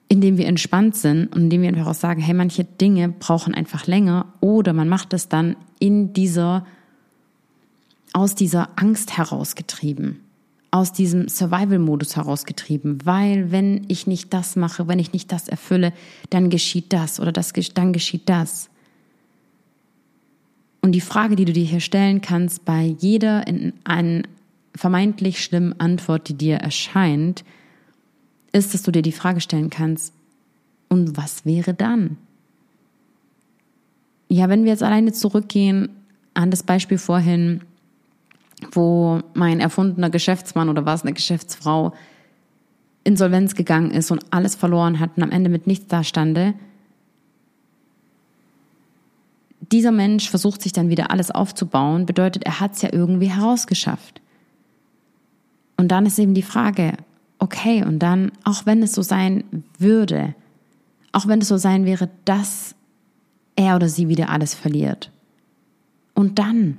indem 0.08 0.38
wir 0.38 0.46
entspannt 0.46 0.96
sind 0.96 1.34
und 1.34 1.44
indem 1.44 1.62
wir 1.62 1.68
einfach 1.68 1.88
auch 1.88 1.94
sagen, 1.94 2.20
hey, 2.20 2.34
manche 2.34 2.64
Dinge 2.64 3.08
brauchen 3.08 3.54
einfach 3.54 3.86
länger 3.86 4.26
oder 4.40 4.72
man 4.72 4.88
macht 4.88 5.12
es 5.12 5.28
dann 5.28 5.56
in 5.78 6.12
dieser, 6.12 6.64
aus 8.12 8.34
dieser 8.34 8.70
Angst 8.76 9.16
herausgetrieben, 9.16 10.20
aus 10.70 10.92
diesem 10.92 11.28
Survival-Modus 11.28 12.16
herausgetrieben, 12.16 13.04
weil 13.04 13.50
wenn 13.50 13.84
ich 13.88 14.06
nicht 14.06 14.32
das 14.34 14.56
mache, 14.56 14.88
wenn 14.88 14.98
ich 14.98 15.12
nicht 15.12 15.32
das 15.32 15.48
erfülle, 15.48 15.92
dann 16.30 16.50
geschieht 16.50 16.92
das 16.92 17.20
oder 17.20 17.32
das, 17.32 17.52
dann 17.74 17.92
geschieht 17.92 18.28
das. 18.28 18.68
Und 20.82 20.92
die 20.92 21.00
Frage, 21.00 21.36
die 21.36 21.44
du 21.44 21.52
dir 21.52 21.64
hier 21.64 21.80
stellen 21.80 22.20
kannst, 22.20 22.64
bei 22.64 22.94
jeder 22.98 23.46
in 23.46 23.72
einer 23.84 24.22
vermeintlich 24.74 25.42
schlimmen 25.42 25.78
Antwort, 25.80 26.28
die 26.28 26.34
dir 26.34 26.56
erscheint, 26.56 27.44
ist, 28.52 28.74
dass 28.74 28.82
du 28.82 28.92
dir 28.92 29.02
die 29.02 29.12
Frage 29.12 29.40
stellen 29.40 29.70
kannst, 29.70 30.12
und 30.88 31.16
was 31.16 31.44
wäre 31.44 31.74
dann? 31.74 32.16
Ja, 34.28 34.48
wenn 34.48 34.64
wir 34.64 34.70
jetzt 34.70 34.82
alleine 34.82 35.12
zurückgehen 35.12 35.88
an 36.34 36.50
das 36.50 36.62
Beispiel 36.62 36.98
vorhin, 36.98 37.62
wo 38.72 39.20
mein 39.34 39.60
erfundener 39.60 40.10
Geschäftsmann 40.10 40.68
oder 40.68 40.86
war 40.86 40.94
es 40.94 41.02
eine 41.02 41.12
Geschäftsfrau 41.12 41.92
insolvenz 43.04 43.54
gegangen 43.54 43.90
ist 43.90 44.10
und 44.10 44.24
alles 44.30 44.54
verloren 44.54 44.98
hat 44.98 45.16
und 45.16 45.22
am 45.22 45.30
Ende 45.30 45.48
mit 45.48 45.66
nichts 45.66 45.86
dastande, 45.86 46.54
dieser 49.72 49.92
Mensch 49.92 50.28
versucht 50.28 50.62
sich 50.62 50.72
dann 50.72 50.90
wieder 50.90 51.10
alles 51.10 51.30
aufzubauen, 51.30 52.06
bedeutet, 52.06 52.44
er 52.44 52.60
hat 52.60 52.74
es 52.74 52.82
ja 52.82 52.90
irgendwie 52.92 53.30
herausgeschafft. 53.30 54.20
Und 55.76 55.88
dann 55.88 56.06
ist 56.06 56.18
eben 56.18 56.34
die 56.34 56.42
Frage, 56.42 56.92
okay, 57.38 57.84
und 57.84 57.98
dann, 57.98 58.32
auch 58.44 58.66
wenn 58.66 58.82
es 58.82 58.92
so 58.92 59.02
sein 59.02 59.44
würde, 59.78 60.34
auch 61.12 61.26
wenn 61.26 61.40
es 61.40 61.48
so 61.48 61.56
sein 61.56 61.84
wäre, 61.84 62.08
dass 62.24 62.74
er 63.56 63.76
oder 63.76 63.88
sie 63.88 64.08
wieder 64.08 64.30
alles 64.30 64.54
verliert. 64.54 65.10
Und 66.14 66.38
dann, 66.38 66.78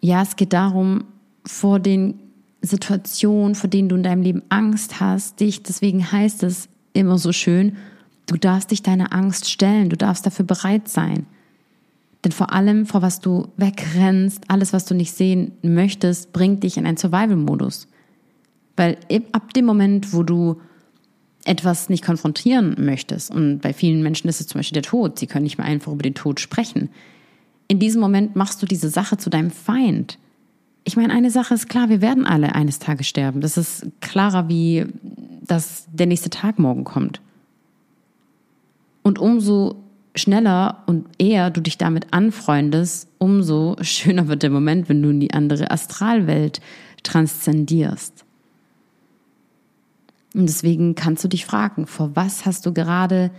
ja, 0.00 0.22
es 0.22 0.36
geht 0.36 0.52
darum, 0.52 1.04
vor 1.44 1.78
den 1.80 2.20
Situationen, 2.62 3.54
vor 3.54 3.70
denen 3.70 3.88
du 3.88 3.96
in 3.96 4.02
deinem 4.02 4.22
Leben 4.22 4.42
Angst 4.48 5.00
hast, 5.00 5.40
dich, 5.40 5.62
deswegen 5.62 6.12
heißt 6.12 6.42
es 6.42 6.68
immer 6.92 7.18
so 7.18 7.32
schön, 7.32 7.76
Du 8.30 8.36
darfst 8.36 8.70
dich 8.70 8.80
deiner 8.80 9.12
Angst 9.12 9.50
stellen, 9.50 9.88
du 9.88 9.96
darfst 9.96 10.24
dafür 10.24 10.44
bereit 10.44 10.86
sein. 10.86 11.26
Denn 12.24 12.30
vor 12.30 12.52
allem, 12.52 12.86
vor 12.86 13.02
was 13.02 13.18
du 13.18 13.48
wegrennst, 13.56 14.44
alles, 14.46 14.72
was 14.72 14.84
du 14.84 14.94
nicht 14.94 15.12
sehen 15.12 15.50
möchtest, 15.62 16.32
bringt 16.32 16.62
dich 16.62 16.76
in 16.76 16.86
einen 16.86 16.96
Survival-Modus. 16.96 17.88
Weil 18.76 18.98
ab 19.32 19.52
dem 19.52 19.64
Moment, 19.64 20.12
wo 20.12 20.22
du 20.22 20.60
etwas 21.44 21.88
nicht 21.88 22.04
konfrontieren 22.04 22.76
möchtest, 22.78 23.32
und 23.32 23.58
bei 23.58 23.72
vielen 23.72 24.00
Menschen 24.00 24.28
ist 24.28 24.40
es 24.40 24.46
zum 24.46 24.60
Beispiel 24.60 24.80
der 24.80 24.88
Tod, 24.88 25.18
sie 25.18 25.26
können 25.26 25.42
nicht 25.42 25.58
mehr 25.58 25.66
einfach 25.66 25.90
über 25.90 26.04
den 26.04 26.14
Tod 26.14 26.38
sprechen, 26.38 26.88
in 27.70 27.78
diesem 27.78 28.00
Moment 28.00 28.34
machst 28.34 28.60
du 28.60 28.66
diese 28.66 28.88
Sache 28.88 29.16
zu 29.16 29.30
deinem 29.30 29.52
Feind. 29.52 30.18
Ich 30.82 30.96
meine, 30.96 31.12
eine 31.12 31.30
Sache 31.30 31.54
ist 31.54 31.68
klar, 31.68 31.88
wir 31.88 32.00
werden 32.00 32.26
alle 32.26 32.56
eines 32.56 32.80
Tages 32.80 33.06
sterben. 33.06 33.40
Das 33.40 33.56
ist 33.56 33.86
klarer, 34.00 34.48
wie 34.48 34.86
dass 35.46 35.86
der 35.92 36.06
nächste 36.06 36.30
Tag 36.30 36.58
morgen 36.58 36.82
kommt. 36.82 37.20
Und 39.04 39.20
umso 39.20 39.76
schneller 40.16 40.82
und 40.86 41.06
eher 41.18 41.50
du 41.50 41.60
dich 41.60 41.78
damit 41.78 42.12
anfreundest, 42.12 43.08
umso 43.18 43.76
schöner 43.82 44.26
wird 44.26 44.42
der 44.42 44.50
Moment, 44.50 44.88
wenn 44.88 45.00
du 45.00 45.10
in 45.10 45.20
die 45.20 45.32
andere 45.32 45.70
Astralwelt 45.70 46.60
transzendierst. 47.04 48.24
Und 50.34 50.46
deswegen 50.46 50.96
kannst 50.96 51.22
du 51.22 51.28
dich 51.28 51.46
fragen, 51.46 51.86
vor 51.86 52.10
was 52.16 52.46
hast 52.46 52.66
du 52.66 52.72
gerade, 52.72 53.30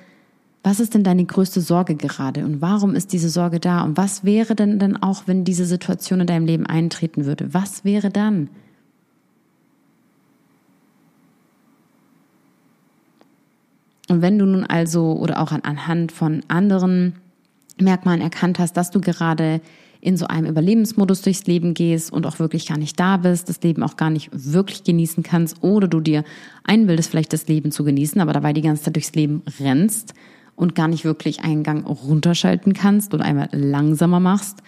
was 0.63 0.79
ist 0.79 0.93
denn 0.93 1.03
deine 1.03 1.25
größte 1.25 1.59
Sorge 1.59 1.95
gerade 1.95 2.45
und 2.45 2.61
warum 2.61 2.93
ist 2.93 3.13
diese 3.13 3.29
Sorge 3.29 3.59
da 3.59 3.83
und 3.83 3.97
was 3.97 4.23
wäre 4.23 4.55
denn 4.55 4.77
dann 4.77 5.01
auch, 5.01 5.23
wenn 5.25 5.43
diese 5.43 5.65
Situation 5.65 6.21
in 6.21 6.27
deinem 6.27 6.45
Leben 6.45 6.67
eintreten 6.67 7.25
würde? 7.25 7.53
Was 7.53 7.83
wäre 7.83 8.09
dann? 8.09 8.49
Und 14.07 14.21
wenn 14.21 14.37
du 14.37 14.45
nun 14.45 14.65
also 14.65 15.13
oder 15.13 15.41
auch 15.41 15.51
anhand 15.51 16.11
von 16.11 16.43
anderen 16.47 17.13
Merkmalen 17.79 18.21
erkannt 18.21 18.59
hast, 18.59 18.73
dass 18.73 18.91
du 18.91 18.99
gerade 19.01 19.61
in 20.01 20.17
so 20.17 20.27
einem 20.27 20.47
Überlebensmodus 20.47 21.21
durchs 21.21 21.45
Leben 21.45 21.73
gehst 21.73 22.11
und 22.11 22.25
auch 22.25 22.37
wirklich 22.37 22.67
gar 22.67 22.77
nicht 22.77 22.99
da 22.99 23.17
bist, 23.17 23.49
das 23.49 23.61
Leben 23.61 23.83
auch 23.83 23.97
gar 23.97 24.09
nicht 24.09 24.29
wirklich 24.33 24.83
genießen 24.83 25.23
kannst 25.23 25.63
oder 25.63 25.87
du 25.87 26.01
dir 26.01 26.23
einbildest, 26.63 27.09
vielleicht 27.09 27.33
das 27.33 27.47
Leben 27.47 27.71
zu 27.71 27.83
genießen, 27.83 28.19
aber 28.19 28.33
dabei 28.33 28.53
die 28.53 28.61
ganze 28.61 28.83
Zeit 28.83 28.95
durchs 28.95 29.15
Leben 29.15 29.43
rennst 29.59 30.13
und 30.61 30.75
gar 30.75 30.87
nicht 30.87 31.05
wirklich 31.05 31.39
einen 31.43 31.63
Gang 31.63 31.87
runterschalten 31.87 32.73
kannst 32.73 33.15
oder 33.15 33.25
einmal 33.25 33.49
langsamer 33.51 34.19
machst 34.19 34.59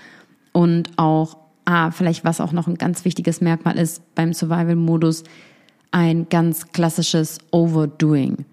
und 0.52 0.90
auch, 0.98 1.38
ah, 1.66 1.92
vielleicht 1.92 2.26
was 2.26 2.42
auch 2.42 2.52
noch 2.52 2.68
ein 2.68 2.80
ganz 2.80 3.06
wichtiges 3.06 3.42
Merkmal 3.42 3.78
ist 3.78 4.02
beim 4.16 4.34
Survival-Modus, 4.34 5.24
ein 5.92 6.28
ganz 6.30 6.72
klassisches 6.72 7.38
Overdoing. 7.52 8.46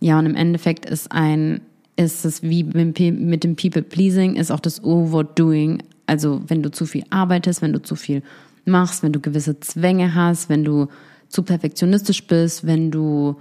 Ja, 0.00 0.18
und 0.18 0.24
im 0.24 0.34
Endeffekt 0.34 0.86
ist 0.86 1.12
ein, 1.12 1.60
ist 1.96 2.24
es 2.24 2.42
wie 2.42 2.64
mit 2.64 3.44
dem 3.44 3.56
People 3.56 3.82
Pleasing, 3.82 4.36
ist 4.36 4.50
auch 4.50 4.58
das 4.58 4.82
Overdoing. 4.82 5.82
Also 6.06 6.40
wenn 6.46 6.62
du 6.62 6.70
zu 6.70 6.86
viel 6.86 7.04
arbeitest, 7.10 7.60
wenn 7.60 7.74
du 7.74 7.82
zu 7.82 7.94
viel 7.94 8.22
machst, 8.64 9.02
wenn 9.02 9.12
du 9.12 9.20
gewisse 9.20 9.60
Zwänge 9.60 10.14
hast, 10.14 10.48
wenn 10.48 10.64
du 10.64 10.88
zu 11.28 11.42
perfektionistisch 11.42 12.26
bist, 12.26 12.66
wenn 12.66 12.90
du, 12.90 13.36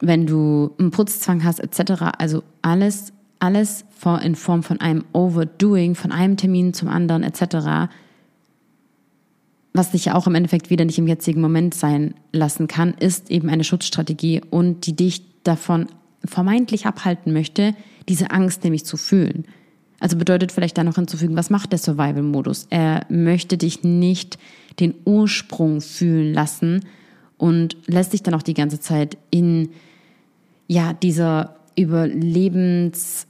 wenn 0.00 0.26
du 0.26 0.74
einen 0.78 0.90
Putzzwang 0.90 1.44
hast, 1.44 1.60
etc. 1.60 2.02
Also 2.18 2.42
alles, 2.62 3.12
alles 3.38 3.84
in 4.22 4.34
Form 4.34 4.62
von 4.62 4.80
einem 4.80 5.04
Overdoing, 5.12 5.94
von 5.94 6.12
einem 6.12 6.36
Termin 6.36 6.72
zum 6.74 6.88
anderen, 6.88 7.22
etc 7.22 7.88
was 9.72 9.92
dich 9.92 10.06
ja 10.06 10.14
auch 10.14 10.26
im 10.26 10.34
Endeffekt 10.34 10.70
wieder 10.70 10.84
nicht 10.84 10.98
im 10.98 11.06
jetzigen 11.06 11.40
Moment 11.40 11.74
sein 11.74 12.14
lassen 12.32 12.66
kann, 12.66 12.94
ist 12.94 13.30
eben 13.30 13.48
eine 13.48 13.64
Schutzstrategie 13.64 14.42
und 14.50 14.86
die 14.86 14.96
dich 14.96 15.22
davon 15.44 15.86
vermeintlich 16.24 16.86
abhalten 16.86 17.32
möchte, 17.32 17.74
diese 18.08 18.30
Angst 18.30 18.64
nämlich 18.64 18.84
zu 18.84 18.96
fühlen. 18.96 19.44
Also 20.00 20.16
bedeutet 20.16 20.50
vielleicht 20.50 20.78
da 20.78 20.84
noch 20.84 20.96
hinzufügen, 20.96 21.36
was 21.36 21.50
macht 21.50 21.72
der 21.72 21.78
Survival-Modus? 21.78 22.66
Er 22.70 23.06
möchte 23.08 23.58
dich 23.58 23.84
nicht 23.84 24.38
den 24.80 24.94
Ursprung 25.04 25.80
fühlen 25.80 26.32
lassen 26.32 26.84
und 27.40 27.78
lässt 27.86 28.12
dich 28.12 28.22
dann 28.22 28.34
auch 28.34 28.42
die 28.42 28.54
ganze 28.54 28.80
Zeit 28.80 29.16
in 29.30 29.70
ja 30.66 30.92
dieser 30.92 31.56
Überlebensangst 31.74 33.24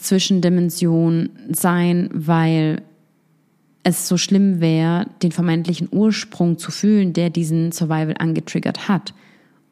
Zwischendimension 0.00 1.28
sein, 1.50 2.08
weil 2.14 2.80
es 3.82 4.08
so 4.08 4.16
schlimm 4.16 4.62
wäre, 4.62 5.06
den 5.22 5.32
vermeintlichen 5.32 5.90
Ursprung 5.92 6.56
zu 6.56 6.70
fühlen, 6.70 7.12
der 7.12 7.28
diesen 7.28 7.72
Survival 7.72 8.14
angetriggert 8.18 8.88
hat. 8.88 9.12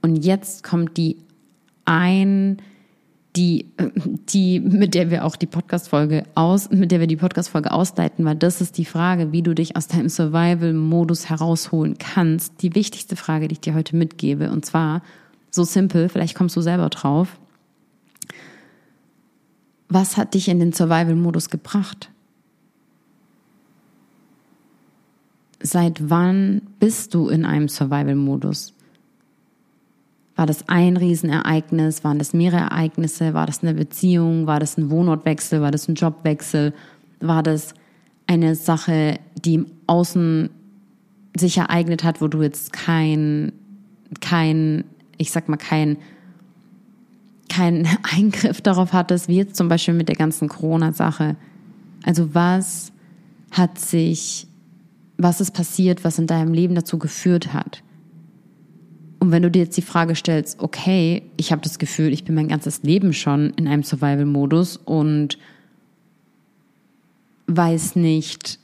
Und 0.02 0.22
jetzt 0.22 0.62
kommt 0.62 0.98
die 0.98 1.16
ein, 1.86 2.58
die, 3.36 3.72
die, 4.28 4.60
mit 4.60 4.94
der 4.94 5.10
wir 5.10 5.24
auch 5.24 5.36
die 5.36 5.46
Podcast-Folge 5.46 6.24
aus, 6.34 6.70
mit 6.70 6.90
der 6.92 7.00
wir 7.00 7.06
die 7.06 7.16
Podcast-Folge 7.16 7.72
ausleiten, 7.72 8.24
weil 8.24 8.36
das 8.36 8.60
ist 8.60 8.76
die 8.76 8.84
Frage, 8.84 9.32
wie 9.32 9.42
du 9.42 9.54
dich 9.54 9.76
aus 9.76 9.88
deinem 9.88 10.08
Survival-Modus 10.08 11.30
herausholen 11.30 11.96
kannst. 11.98 12.62
Die 12.62 12.74
wichtigste 12.74 13.16
Frage, 13.16 13.48
die 13.48 13.54
ich 13.54 13.60
dir 13.60 13.74
heute 13.74 13.96
mitgebe. 13.96 14.50
Und 14.50 14.66
zwar 14.66 15.02
so 15.50 15.64
simpel, 15.64 16.08
vielleicht 16.08 16.36
kommst 16.36 16.56
du 16.56 16.60
selber 16.60 16.90
drauf. 16.90 17.38
Was 19.88 20.16
hat 20.16 20.34
dich 20.34 20.48
in 20.48 20.58
den 20.58 20.72
Survival-Modus 20.72 21.48
gebracht? 21.48 22.10
Seit 25.60 26.10
wann 26.10 26.62
bist 26.80 27.14
du 27.14 27.28
in 27.28 27.44
einem 27.46 27.68
Survival-Modus? 27.68 28.74
War 30.34 30.46
das 30.46 30.68
ein 30.68 30.96
Riesenereignis? 30.96 32.04
Waren 32.04 32.18
das 32.18 32.32
mehrere 32.32 32.62
Ereignisse? 32.62 33.34
War 33.34 33.46
das 33.46 33.62
eine 33.62 33.74
Beziehung? 33.74 34.46
War 34.46 34.60
das 34.60 34.78
ein 34.78 34.90
Wohnortwechsel? 34.90 35.60
War 35.60 35.70
das 35.70 35.88
ein 35.88 35.94
Jobwechsel? 35.94 36.72
War 37.20 37.42
das 37.42 37.74
eine 38.26 38.54
Sache, 38.54 39.18
die 39.44 39.54
im 39.54 39.66
Außen 39.86 40.50
sich 41.36 41.58
ereignet 41.58 42.04
hat, 42.04 42.20
wo 42.20 42.28
du 42.28 42.42
jetzt 42.42 42.72
kein, 42.72 43.52
kein, 44.20 44.84
ich 45.18 45.30
sag 45.30 45.48
mal, 45.48 45.56
kein, 45.56 45.98
kein 47.48 47.86
Eingriff 48.16 48.60
darauf 48.60 48.92
hattest, 48.92 49.28
wie 49.28 49.36
jetzt 49.36 49.56
zum 49.56 49.68
Beispiel 49.68 49.94
mit 49.94 50.08
der 50.08 50.16
ganzen 50.16 50.48
Corona-Sache. 50.48 51.36
Also 52.04 52.34
was 52.34 52.92
hat 53.50 53.78
sich, 53.78 54.46
was 55.18 55.40
ist 55.40 55.52
passiert, 55.52 56.04
was 56.04 56.18
in 56.18 56.26
deinem 56.26 56.54
Leben 56.54 56.74
dazu 56.74 56.98
geführt 56.98 57.52
hat? 57.52 57.82
Und 59.22 59.30
wenn 59.30 59.44
du 59.44 59.52
dir 59.52 59.62
jetzt 59.62 59.76
die 59.76 59.82
Frage 59.82 60.16
stellst, 60.16 60.58
okay, 60.58 61.22
ich 61.37 61.52
habe 61.52 61.62
das 61.62 61.78
Gefühl, 61.78 62.12
ich 62.12 62.24
bin 62.24 62.35
mein 62.35 62.48
ganzes 62.48 62.82
Leben 62.82 63.12
schon 63.12 63.50
in 63.50 63.68
einem 63.68 63.85
Survival-Modus 63.85 64.78
und 64.78 65.38
weiß 67.46 67.94
nicht, 67.94 68.58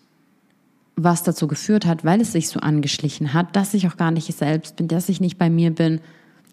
was 0.97 1.23
dazu 1.23 1.47
geführt 1.47 1.87
hat, 1.87 2.05
weil 2.05 2.21
es 2.21 2.33
sich 2.33 2.49
so 2.49 2.59
angeschlichen 2.59 3.35
hat, 3.35 3.55
dass 3.55 3.73
ich 3.73 3.87
auch 3.87 3.97
gar 3.97 4.11
nicht 4.11 4.37
selbst 4.37 4.75
bin, 4.75 4.89
dass 4.89 5.09
ich 5.09 5.21
nicht 5.21 5.39
bei 5.39 5.49
mir 5.49 5.71
bin, 5.71 6.01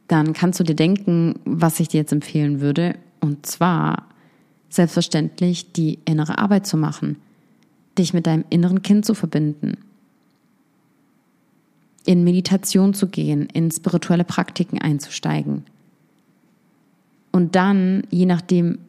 dann 0.08 0.34
kannst 0.34 0.60
du 0.60 0.64
dir 0.64 0.76
denken, 0.76 1.40
was 1.44 1.80
ich 1.80 1.88
dir 1.88 2.02
jetzt 2.02 2.14
empfehlen 2.14 2.62
würde. 2.62 3.00
Und 3.22 3.48
zwar 3.48 4.06
selbstverständlich 4.70 5.72
die 5.72 5.98
innere 6.06 6.38
Arbeit 6.38 6.68
zu 6.68 6.78
machen, 6.78 7.18
dich 7.98 8.14
mit 8.14 8.28
deinem 8.28 8.46
inneren 8.52 8.84
Kind 8.84 9.04
zu 9.04 9.16
verbinden, 9.16 9.80
in 12.06 12.24
Meditation 12.24 12.94
zu 12.94 13.08
gehen, 13.08 13.48
in 13.54 13.72
spirituelle 13.72 14.24
Praktiken 14.24 14.80
einzusteigen. 14.80 15.66
Und 17.32 17.56
dann, 17.56 18.04
je 18.12 18.26
nachdem, 18.26 18.80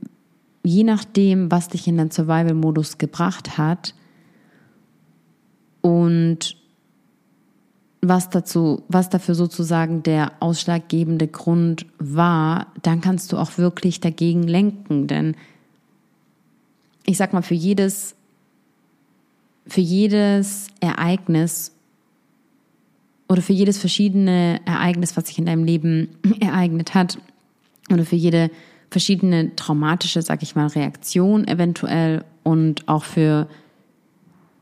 je 0.62 0.85
nachdem, 0.85 1.50
was 1.50 1.68
dich 1.68 1.88
in 1.88 1.96
den 1.96 2.11
Survival-Modus 2.11 2.98
gebracht 2.98 3.59
hat 3.59 3.94
und 5.81 6.57
was 8.02 8.31
dazu, 8.31 8.83
was 8.88 9.09
dafür 9.09 9.35
sozusagen 9.35 10.02
der 10.02 10.33
ausschlaggebende 10.40 11.26
Grund 11.26 11.87
war, 11.98 12.72
dann 12.83 13.00
kannst 13.00 13.33
du 13.33 13.38
auch 13.38 13.59
wirklich 13.59 14.00
dagegen 14.00 14.44
lenken. 14.44 15.07
Denn 15.07 15.35
ich 17.05 17.16
sag 17.16 17.33
mal, 17.33 17.42
für 17.42 17.55
jedes, 17.55 18.14
für 19.66 19.81
jedes 19.81 20.68
Ereignis 20.81 21.72
oder 23.28 23.42
für 23.42 23.52
jedes 23.52 23.78
verschiedene 23.78 24.60
Ereignis, 24.66 25.16
was 25.16 25.28
sich 25.28 25.38
in 25.38 25.46
deinem 25.46 25.64
Leben 25.64 26.08
ereignet 26.40 26.94
hat, 26.94 27.18
oder 27.92 28.04
für 28.04 28.16
jede 28.16 28.50
verschiedene 28.90 29.54
traumatische, 29.56 30.22
sag 30.22 30.42
ich 30.42 30.54
mal, 30.54 30.66
Reaktion 30.68 31.46
eventuell 31.46 32.24
und 32.42 32.88
auch 32.88 33.04
für 33.04 33.48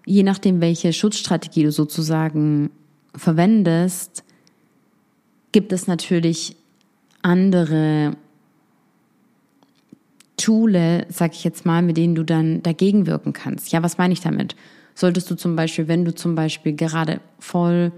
je 0.07 0.23
nachdem, 0.23 0.61
welche 0.61 0.93
Schutzstrategie 0.93 1.63
du 1.63 1.73
sozusagen 1.73 2.71
verwendest, 3.15 4.25
gibt 5.53 5.73
es 5.73 5.87
natürlich 5.87 6.57
andere 7.23 8.17
Toole, 10.37 11.07
sag 11.09 11.33
ich 11.33 11.45
jetzt 11.45 11.65
mal, 11.65 11.81
mit 11.81 11.97
denen 11.97 12.15
du 12.15 12.25
dann 12.25 12.63
dagegen 12.63 13.07
wirken 13.07 13.33
kannst. 13.33 13.73
Ja, 13.73 13.83
was 13.83 13.99
meine 13.99 14.13
ich 14.13 14.21
damit? 14.21 14.57
Solltest 14.95 15.31
du 15.31 15.37
zum 15.37 15.57
Beispiel, 15.57 15.89
wenn 15.89 16.05
du 16.05 16.15
zum 16.15 16.35
Beispiel 16.35 16.75
gerade 16.75 17.21
voll 17.39 17.93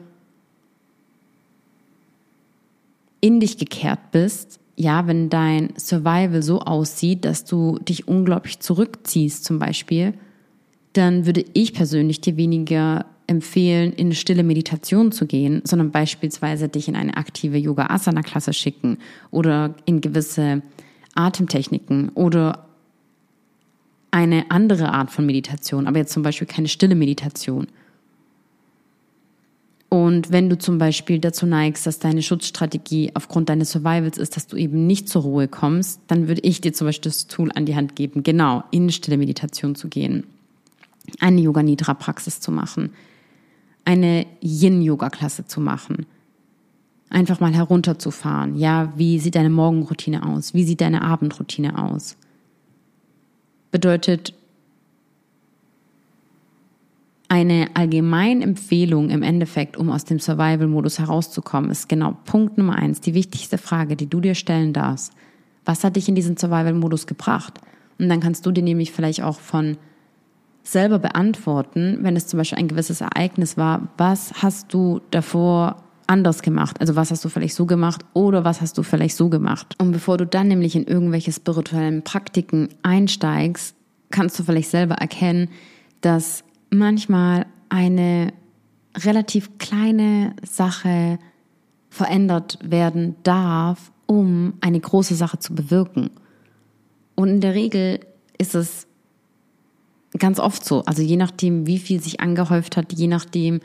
in 3.26 3.40
dich 3.40 3.58
gekehrt 3.58 4.12
bist, 4.12 4.60
ja, 4.76 5.08
wenn 5.08 5.28
dein 5.30 5.72
Survival 5.76 6.42
so 6.42 6.60
aussieht, 6.60 7.24
dass 7.24 7.44
du 7.44 7.80
dich 7.80 8.06
unglaublich 8.06 8.60
zurückziehst 8.60 9.44
zum 9.44 9.58
Beispiel, 9.58 10.14
dann 10.92 11.26
würde 11.26 11.44
ich 11.52 11.74
persönlich 11.74 12.20
dir 12.20 12.36
weniger 12.36 13.04
empfehlen, 13.26 13.92
in 13.92 14.12
stille 14.12 14.44
Meditation 14.44 15.10
zu 15.10 15.26
gehen, 15.26 15.60
sondern 15.64 15.90
beispielsweise 15.90 16.68
dich 16.68 16.86
in 16.86 16.94
eine 16.94 17.16
aktive 17.16 17.56
Yoga-Asana-Klasse 17.56 18.52
schicken 18.52 18.98
oder 19.32 19.74
in 19.86 20.00
gewisse 20.00 20.62
Atemtechniken 21.16 22.10
oder 22.10 22.68
eine 24.12 24.52
andere 24.52 24.92
Art 24.92 25.10
von 25.10 25.26
Meditation, 25.26 25.88
aber 25.88 25.98
jetzt 25.98 26.12
zum 26.12 26.22
Beispiel 26.22 26.46
keine 26.46 26.68
stille 26.68 26.94
Meditation. 26.94 27.66
Und 29.88 30.32
wenn 30.32 30.50
du 30.50 30.58
zum 30.58 30.78
Beispiel 30.78 31.20
dazu 31.20 31.46
neigst, 31.46 31.86
dass 31.86 32.00
deine 32.00 32.22
Schutzstrategie 32.22 33.12
aufgrund 33.14 33.48
deines 33.48 33.70
Survivals 33.70 34.18
ist, 34.18 34.36
dass 34.36 34.48
du 34.48 34.56
eben 34.56 34.86
nicht 34.86 35.08
zur 35.08 35.22
Ruhe 35.22 35.46
kommst, 35.46 36.00
dann 36.08 36.26
würde 36.26 36.40
ich 36.42 36.60
dir 36.60 36.72
zum 36.72 36.88
Beispiel 36.88 37.10
das 37.10 37.28
Tool 37.28 37.52
an 37.54 37.66
die 37.66 37.76
Hand 37.76 37.94
geben, 37.94 38.24
genau 38.24 38.64
in 38.72 38.90
stille 38.90 39.16
Meditation 39.16 39.76
zu 39.76 39.88
gehen, 39.88 40.24
eine 41.20 41.40
Yoga 41.40 41.62
Nidra 41.62 41.94
Praxis 41.94 42.40
zu 42.40 42.50
machen, 42.50 42.90
eine 43.84 44.26
Yin 44.42 44.82
Yoga 44.82 45.08
Klasse 45.08 45.46
zu 45.46 45.60
machen, 45.60 46.06
einfach 47.08 47.38
mal 47.38 47.54
herunterzufahren. 47.54 48.56
Ja, 48.56 48.92
wie 48.96 49.20
sieht 49.20 49.36
deine 49.36 49.50
Morgenroutine 49.50 50.26
aus? 50.26 50.52
Wie 50.52 50.64
sieht 50.64 50.80
deine 50.80 51.02
Abendroutine 51.02 51.78
aus? 51.78 52.16
Bedeutet, 53.70 54.34
eine 57.28 57.68
allgemeine 57.74 58.44
Empfehlung 58.44 59.10
im 59.10 59.22
Endeffekt, 59.22 59.76
um 59.76 59.90
aus 59.90 60.04
dem 60.04 60.18
Survival-Modus 60.18 60.98
herauszukommen, 60.98 61.70
ist 61.70 61.88
genau 61.88 62.16
Punkt 62.24 62.58
Nummer 62.58 62.76
eins, 62.76 63.00
die 63.00 63.14
wichtigste 63.14 63.58
Frage, 63.58 63.96
die 63.96 64.08
du 64.08 64.20
dir 64.20 64.34
stellen 64.34 64.72
darfst. 64.72 65.12
Was 65.64 65.82
hat 65.82 65.96
dich 65.96 66.08
in 66.08 66.14
diesen 66.14 66.36
Survival-Modus 66.36 67.06
gebracht? 67.06 67.60
Und 67.98 68.08
dann 68.08 68.20
kannst 68.20 68.46
du 68.46 68.52
dir 68.52 68.62
nämlich 68.62 68.92
vielleicht 68.92 69.22
auch 69.22 69.40
von 69.40 69.76
selber 70.62 70.98
beantworten, 70.98 71.98
wenn 72.02 72.16
es 72.16 72.26
zum 72.26 72.38
Beispiel 72.38 72.58
ein 72.58 72.68
gewisses 72.68 73.00
Ereignis 73.00 73.56
war, 73.56 73.88
was 73.96 74.42
hast 74.42 74.72
du 74.72 75.00
davor 75.10 75.76
anders 76.06 76.42
gemacht? 76.42 76.80
Also 76.80 76.96
was 76.96 77.10
hast 77.10 77.24
du 77.24 77.28
vielleicht 77.28 77.54
so 77.54 77.66
gemacht 77.66 78.04
oder 78.14 78.44
was 78.44 78.60
hast 78.60 78.76
du 78.78 78.82
vielleicht 78.82 79.16
so 79.16 79.28
gemacht? 79.28 79.74
Und 79.78 79.92
bevor 79.92 80.18
du 80.18 80.26
dann 80.26 80.48
nämlich 80.48 80.76
in 80.76 80.84
irgendwelche 80.84 81.32
spirituellen 81.32 82.02
Praktiken 82.02 82.68
einsteigst, 82.82 83.74
kannst 84.10 84.38
du 84.38 84.44
vielleicht 84.44 84.70
selber 84.70 84.96
erkennen, 84.96 85.48
dass 86.00 86.44
manchmal 86.78 87.46
eine 87.68 88.32
relativ 88.96 89.58
kleine 89.58 90.34
Sache 90.42 91.18
verändert 91.90 92.58
werden 92.62 93.16
darf, 93.22 93.92
um 94.06 94.54
eine 94.60 94.80
große 94.80 95.14
Sache 95.14 95.38
zu 95.38 95.54
bewirken. 95.54 96.10
Und 97.14 97.28
in 97.28 97.40
der 97.40 97.54
Regel 97.54 98.00
ist 98.38 98.54
es 98.54 98.86
ganz 100.18 100.38
oft 100.38 100.64
so. 100.64 100.82
Also 100.84 101.02
je 101.02 101.16
nachdem, 101.16 101.66
wie 101.66 101.78
viel 101.78 102.00
sich 102.00 102.20
angehäuft 102.20 102.76
hat, 102.76 102.92
je 102.92 103.06
nachdem, 103.06 103.60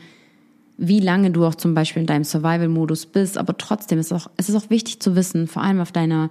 wie 0.78 1.00
lange 1.00 1.32
du 1.32 1.46
auch 1.46 1.56
zum 1.56 1.74
Beispiel 1.74 2.02
in 2.02 2.08
deinem 2.08 2.24
Survival-Modus 2.24 3.06
bist. 3.06 3.38
Aber 3.38 3.58
trotzdem 3.58 4.00
ist 4.00 4.12
auch, 4.12 4.30
es 4.38 4.50
ist 4.50 4.56
auch 4.56 4.70
wichtig 4.70 5.00
zu 5.00 5.16
wissen, 5.16 5.48
vor 5.48 5.62
allem 5.62 5.80
auf 5.80 5.92
deiner, 5.92 6.30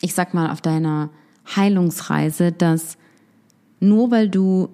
ich 0.00 0.14
sag 0.14 0.34
mal, 0.34 0.50
auf 0.50 0.60
deiner 0.60 1.10
Heilungsreise, 1.56 2.52
dass 2.52 2.96
nur 3.80 4.10
weil 4.10 4.28
du 4.28 4.68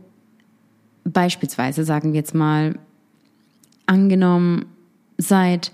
beispielsweise, 1.13 1.85
sagen 1.85 2.13
wir 2.13 2.21
jetzt 2.21 2.35
mal, 2.35 2.79
angenommen, 3.87 4.67
seit 5.19 5.73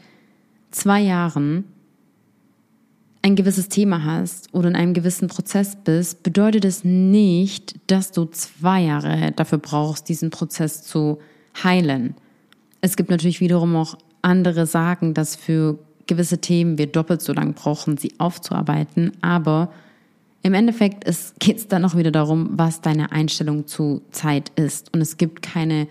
zwei 0.71 1.01
Jahren 1.01 1.65
ein 3.23 3.37
gewisses 3.37 3.69
Thema 3.69 4.05
hast 4.05 4.53
oder 4.53 4.69
in 4.69 4.77
einem 4.77 4.95
gewissen 4.95 5.29
Prozess 5.29 5.77
bist, 5.77 6.23
bedeutet 6.23 6.65
es 6.65 6.85
nicht, 6.85 7.79
dass 7.87 8.11
du 8.11 8.25
zwei 8.27 8.83
Jahre 8.83 9.33
dafür 9.33 9.59
brauchst, 9.59 10.09
diesen 10.09 10.31
Prozess 10.31 10.83
zu 10.83 11.19
heilen. 11.63 12.15
Es 12.81 12.97
gibt 12.97 13.11
natürlich 13.11 13.41
wiederum 13.41 13.77
auch 13.77 13.97
andere 14.23 14.67
Sagen, 14.67 15.15
dass 15.15 15.37
für 15.37 15.79
gewisse 16.09 16.39
Themen 16.39 16.79
wir 16.79 16.89
doppelt 16.89 17.23
so 17.23 17.33
lange 17.33 17.53
brauchen, 17.53 17.97
sie 17.97 18.13
aufzuarbeiten, 18.19 19.13
aber 19.21 19.73
im 20.43 20.55
Endeffekt 20.55 21.05
geht 21.39 21.57
es 21.57 21.69
dann 21.69 21.85
auch 21.85 21.97
wieder 21.97 22.11
darum, 22.11 22.51
was 22.53 22.81
deine 22.81 23.13
Einstellung 23.13 23.67
zu 23.67 24.03
Zeit 24.11 24.51
ist. 24.57 24.93
Und 24.93 25.01
es 25.01 25.17
gibt 25.17 25.43
keine, 25.43 25.87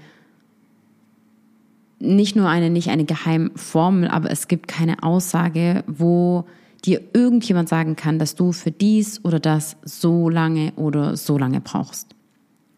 nicht 1.99 2.35
nur 2.35 2.49
eine, 2.49 2.69
nicht 2.69 2.89
eine 2.89 3.05
Geheimformel, 3.05 4.09
aber 4.09 4.29
es 4.29 4.47
gibt 4.47 4.67
keine 4.67 5.03
Aussage, 5.03 5.83
wo 5.87 6.45
dir 6.83 7.01
irgendjemand 7.13 7.69
sagen 7.69 7.95
kann, 7.95 8.19
dass 8.19 8.35
du 8.35 8.51
für 8.51 8.71
dies 8.71 9.23
oder 9.23 9.39
das 9.39 9.77
so 9.83 10.29
lange 10.29 10.73
oder 10.75 11.15
so 11.15 11.37
lange 11.37 11.61
brauchst. 11.61 12.15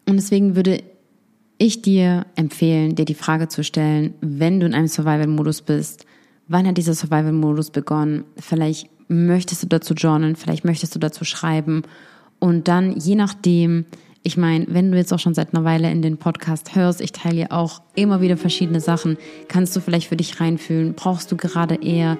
Und 0.08 0.16
deswegen 0.16 0.54
würde 0.54 0.82
ich 1.58 1.82
dir 1.82 2.26
empfehlen, 2.36 2.94
dir 2.94 3.04
die 3.04 3.14
Frage 3.14 3.48
zu 3.48 3.64
stellen, 3.64 4.14
wenn 4.20 4.60
du 4.60 4.66
in 4.66 4.74
einem 4.74 4.88
Survival-Modus 4.88 5.62
bist, 5.62 6.04
wann 6.46 6.66
hat 6.66 6.76
dieser 6.76 6.94
Survival-Modus 6.94 7.70
begonnen? 7.70 8.24
Vielleicht 8.36 8.90
möchtest 9.08 9.62
du 9.62 9.66
dazu 9.66 9.94
journalen, 9.94 10.36
vielleicht 10.36 10.64
möchtest 10.64 10.94
du 10.94 10.98
dazu 10.98 11.24
schreiben. 11.24 11.82
Und 12.38 12.68
dann 12.68 12.96
je 12.96 13.14
nachdem, 13.14 13.86
ich 14.22 14.36
meine, 14.36 14.66
wenn 14.68 14.90
du 14.90 14.96
jetzt 14.96 15.12
auch 15.12 15.18
schon 15.18 15.34
seit 15.34 15.54
einer 15.54 15.64
Weile 15.64 15.90
in 15.90 16.02
den 16.02 16.16
Podcast 16.16 16.74
hörst, 16.74 17.00
ich 17.00 17.12
teile 17.12 17.36
ja 17.36 17.46
auch 17.50 17.82
immer 17.94 18.20
wieder 18.20 18.36
verschiedene 18.36 18.80
Sachen, 18.80 19.16
kannst 19.48 19.74
du 19.76 19.80
vielleicht 19.80 20.08
für 20.08 20.16
dich 20.16 20.40
reinfühlen, 20.40 20.94
brauchst 20.94 21.30
du 21.30 21.36
gerade 21.36 21.76
eher 21.76 22.18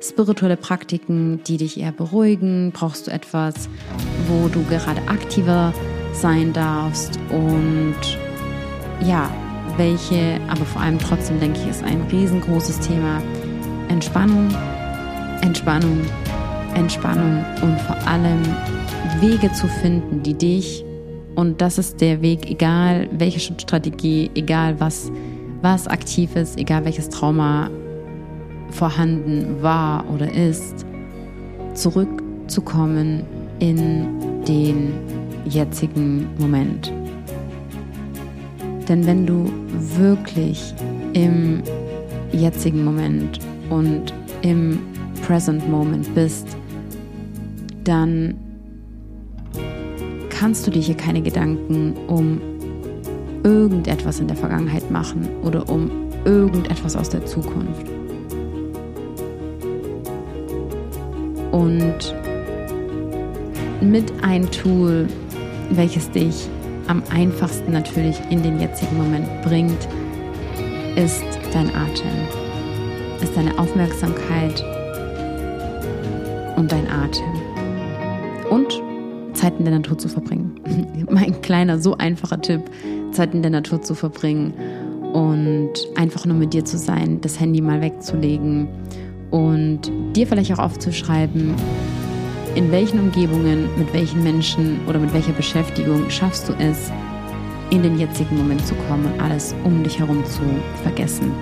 spirituelle 0.00 0.56
Praktiken, 0.56 1.40
die 1.46 1.56
dich 1.56 1.78
eher 1.78 1.92
beruhigen, 1.92 2.72
brauchst 2.72 3.06
du 3.06 3.10
etwas, 3.10 3.68
wo 4.28 4.48
du 4.48 4.62
gerade 4.64 5.00
aktiver 5.08 5.72
sein 6.12 6.52
darfst? 6.52 7.18
Und 7.30 7.96
ja, 9.06 9.30
welche, 9.76 10.40
aber 10.48 10.64
vor 10.64 10.82
allem 10.82 10.98
trotzdem 10.98 11.40
denke 11.40 11.58
ich, 11.60 11.68
ist 11.68 11.82
ein 11.82 12.02
riesengroßes 12.10 12.80
Thema. 12.80 13.22
Entspannung, 13.88 14.54
Entspannung, 15.40 16.00
Entspannung 16.74 17.44
und 17.62 17.80
vor 17.80 17.96
allem 18.06 18.42
Wege 19.20 19.52
zu 19.52 19.66
finden, 19.66 20.22
die 20.22 20.34
dich, 20.34 20.84
und 21.34 21.60
das 21.60 21.78
ist 21.78 22.00
der 22.00 22.22
Weg, 22.22 22.50
egal 22.50 23.08
welche 23.12 23.40
Schutzstrategie, 23.40 24.30
egal 24.34 24.78
was, 24.78 25.10
was 25.62 25.88
aktiv 25.88 26.36
ist, 26.36 26.58
egal 26.58 26.84
welches 26.84 27.08
Trauma 27.08 27.70
vorhanden 28.70 29.62
war 29.62 30.04
oder 30.12 30.32
ist, 30.32 30.84
zurückzukommen 31.74 33.24
in 33.58 34.44
den 34.46 34.92
jetzigen 35.44 36.28
Moment. 36.38 36.92
Denn 38.88 39.06
wenn 39.06 39.26
du 39.26 39.50
wirklich 39.96 40.74
im 41.14 41.62
jetzigen 42.32 42.84
Moment 42.84 43.38
und 43.70 44.12
im 44.42 44.78
Present 45.26 45.68
Moment 45.70 46.14
bist, 46.14 46.56
dann 47.84 48.34
kannst 50.30 50.66
du 50.66 50.70
dir 50.70 50.82
hier 50.82 50.96
keine 50.96 51.22
Gedanken 51.22 51.94
um 52.08 52.40
irgendetwas 53.44 54.20
in 54.20 54.26
der 54.26 54.36
Vergangenheit 54.36 54.90
machen 54.90 55.28
oder 55.42 55.68
um 55.68 55.90
irgendetwas 56.24 56.96
aus 56.96 57.10
der 57.10 57.24
Zukunft. 57.26 57.86
Und 61.52 62.14
mit 63.80 64.12
ein 64.22 64.50
Tool, 64.50 65.06
welches 65.70 66.10
dich 66.10 66.48
am 66.88 67.02
einfachsten 67.14 67.72
natürlich 67.72 68.18
in 68.30 68.42
den 68.42 68.58
jetzigen 68.58 68.96
Moment 68.96 69.28
bringt, 69.42 69.88
ist 70.96 71.24
dein 71.52 71.68
Atem, 71.68 72.10
ist 73.22 73.36
deine 73.36 73.58
Aufmerksamkeit 73.58 74.64
und 76.56 76.72
dein 76.72 76.88
Atem. 76.88 77.33
Und 78.54 78.80
Zeit 79.32 79.54
in 79.58 79.64
der 79.64 79.74
Natur 79.74 79.98
zu 79.98 80.08
verbringen. 80.08 80.60
mein 81.10 81.40
kleiner, 81.40 81.80
so 81.80 81.96
einfacher 81.96 82.40
Tipp, 82.40 82.62
Zeit 83.10 83.34
in 83.34 83.42
der 83.42 83.50
Natur 83.50 83.82
zu 83.82 83.96
verbringen 83.96 84.54
und 85.12 85.72
einfach 85.96 86.24
nur 86.24 86.36
mit 86.36 86.54
dir 86.54 86.64
zu 86.64 86.78
sein, 86.78 87.20
das 87.20 87.40
Handy 87.40 87.60
mal 87.60 87.80
wegzulegen 87.80 88.68
und 89.32 89.90
dir 90.14 90.28
vielleicht 90.28 90.52
auch 90.52 90.60
aufzuschreiben, 90.60 91.52
in 92.54 92.70
welchen 92.70 93.00
Umgebungen, 93.00 93.68
mit 93.76 93.92
welchen 93.92 94.22
Menschen 94.22 94.78
oder 94.86 95.00
mit 95.00 95.12
welcher 95.12 95.32
Beschäftigung 95.32 96.08
schaffst 96.08 96.48
du 96.48 96.52
es, 96.60 96.92
in 97.70 97.82
den 97.82 97.98
jetzigen 97.98 98.36
Moment 98.38 98.64
zu 98.64 98.76
kommen 98.88 99.04
und 99.06 99.20
alles 99.20 99.52
um 99.64 99.82
dich 99.82 99.98
herum 99.98 100.24
zu 100.26 100.42
vergessen. 100.84 101.32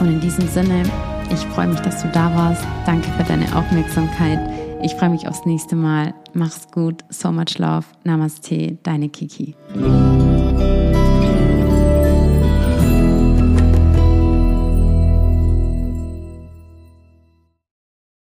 Und 0.00 0.08
in 0.08 0.20
diesem 0.20 0.48
Sinne, 0.48 0.82
ich 1.30 1.46
freue 1.54 1.68
mich, 1.68 1.78
dass 1.80 2.02
du 2.02 2.08
da 2.08 2.34
warst. 2.34 2.64
Danke 2.86 3.08
für 3.12 3.22
deine 3.22 3.46
Aufmerksamkeit. 3.56 4.53
Ich 4.84 4.94
freue 4.96 5.08
mich 5.08 5.26
aufs 5.26 5.46
nächste 5.46 5.76
Mal. 5.76 6.12
Mach's 6.34 6.70
gut. 6.70 7.04
So 7.08 7.32
much 7.32 7.56
love. 7.58 7.86
Namaste. 8.04 8.76
Deine 8.82 9.08
Kiki. 9.08 9.56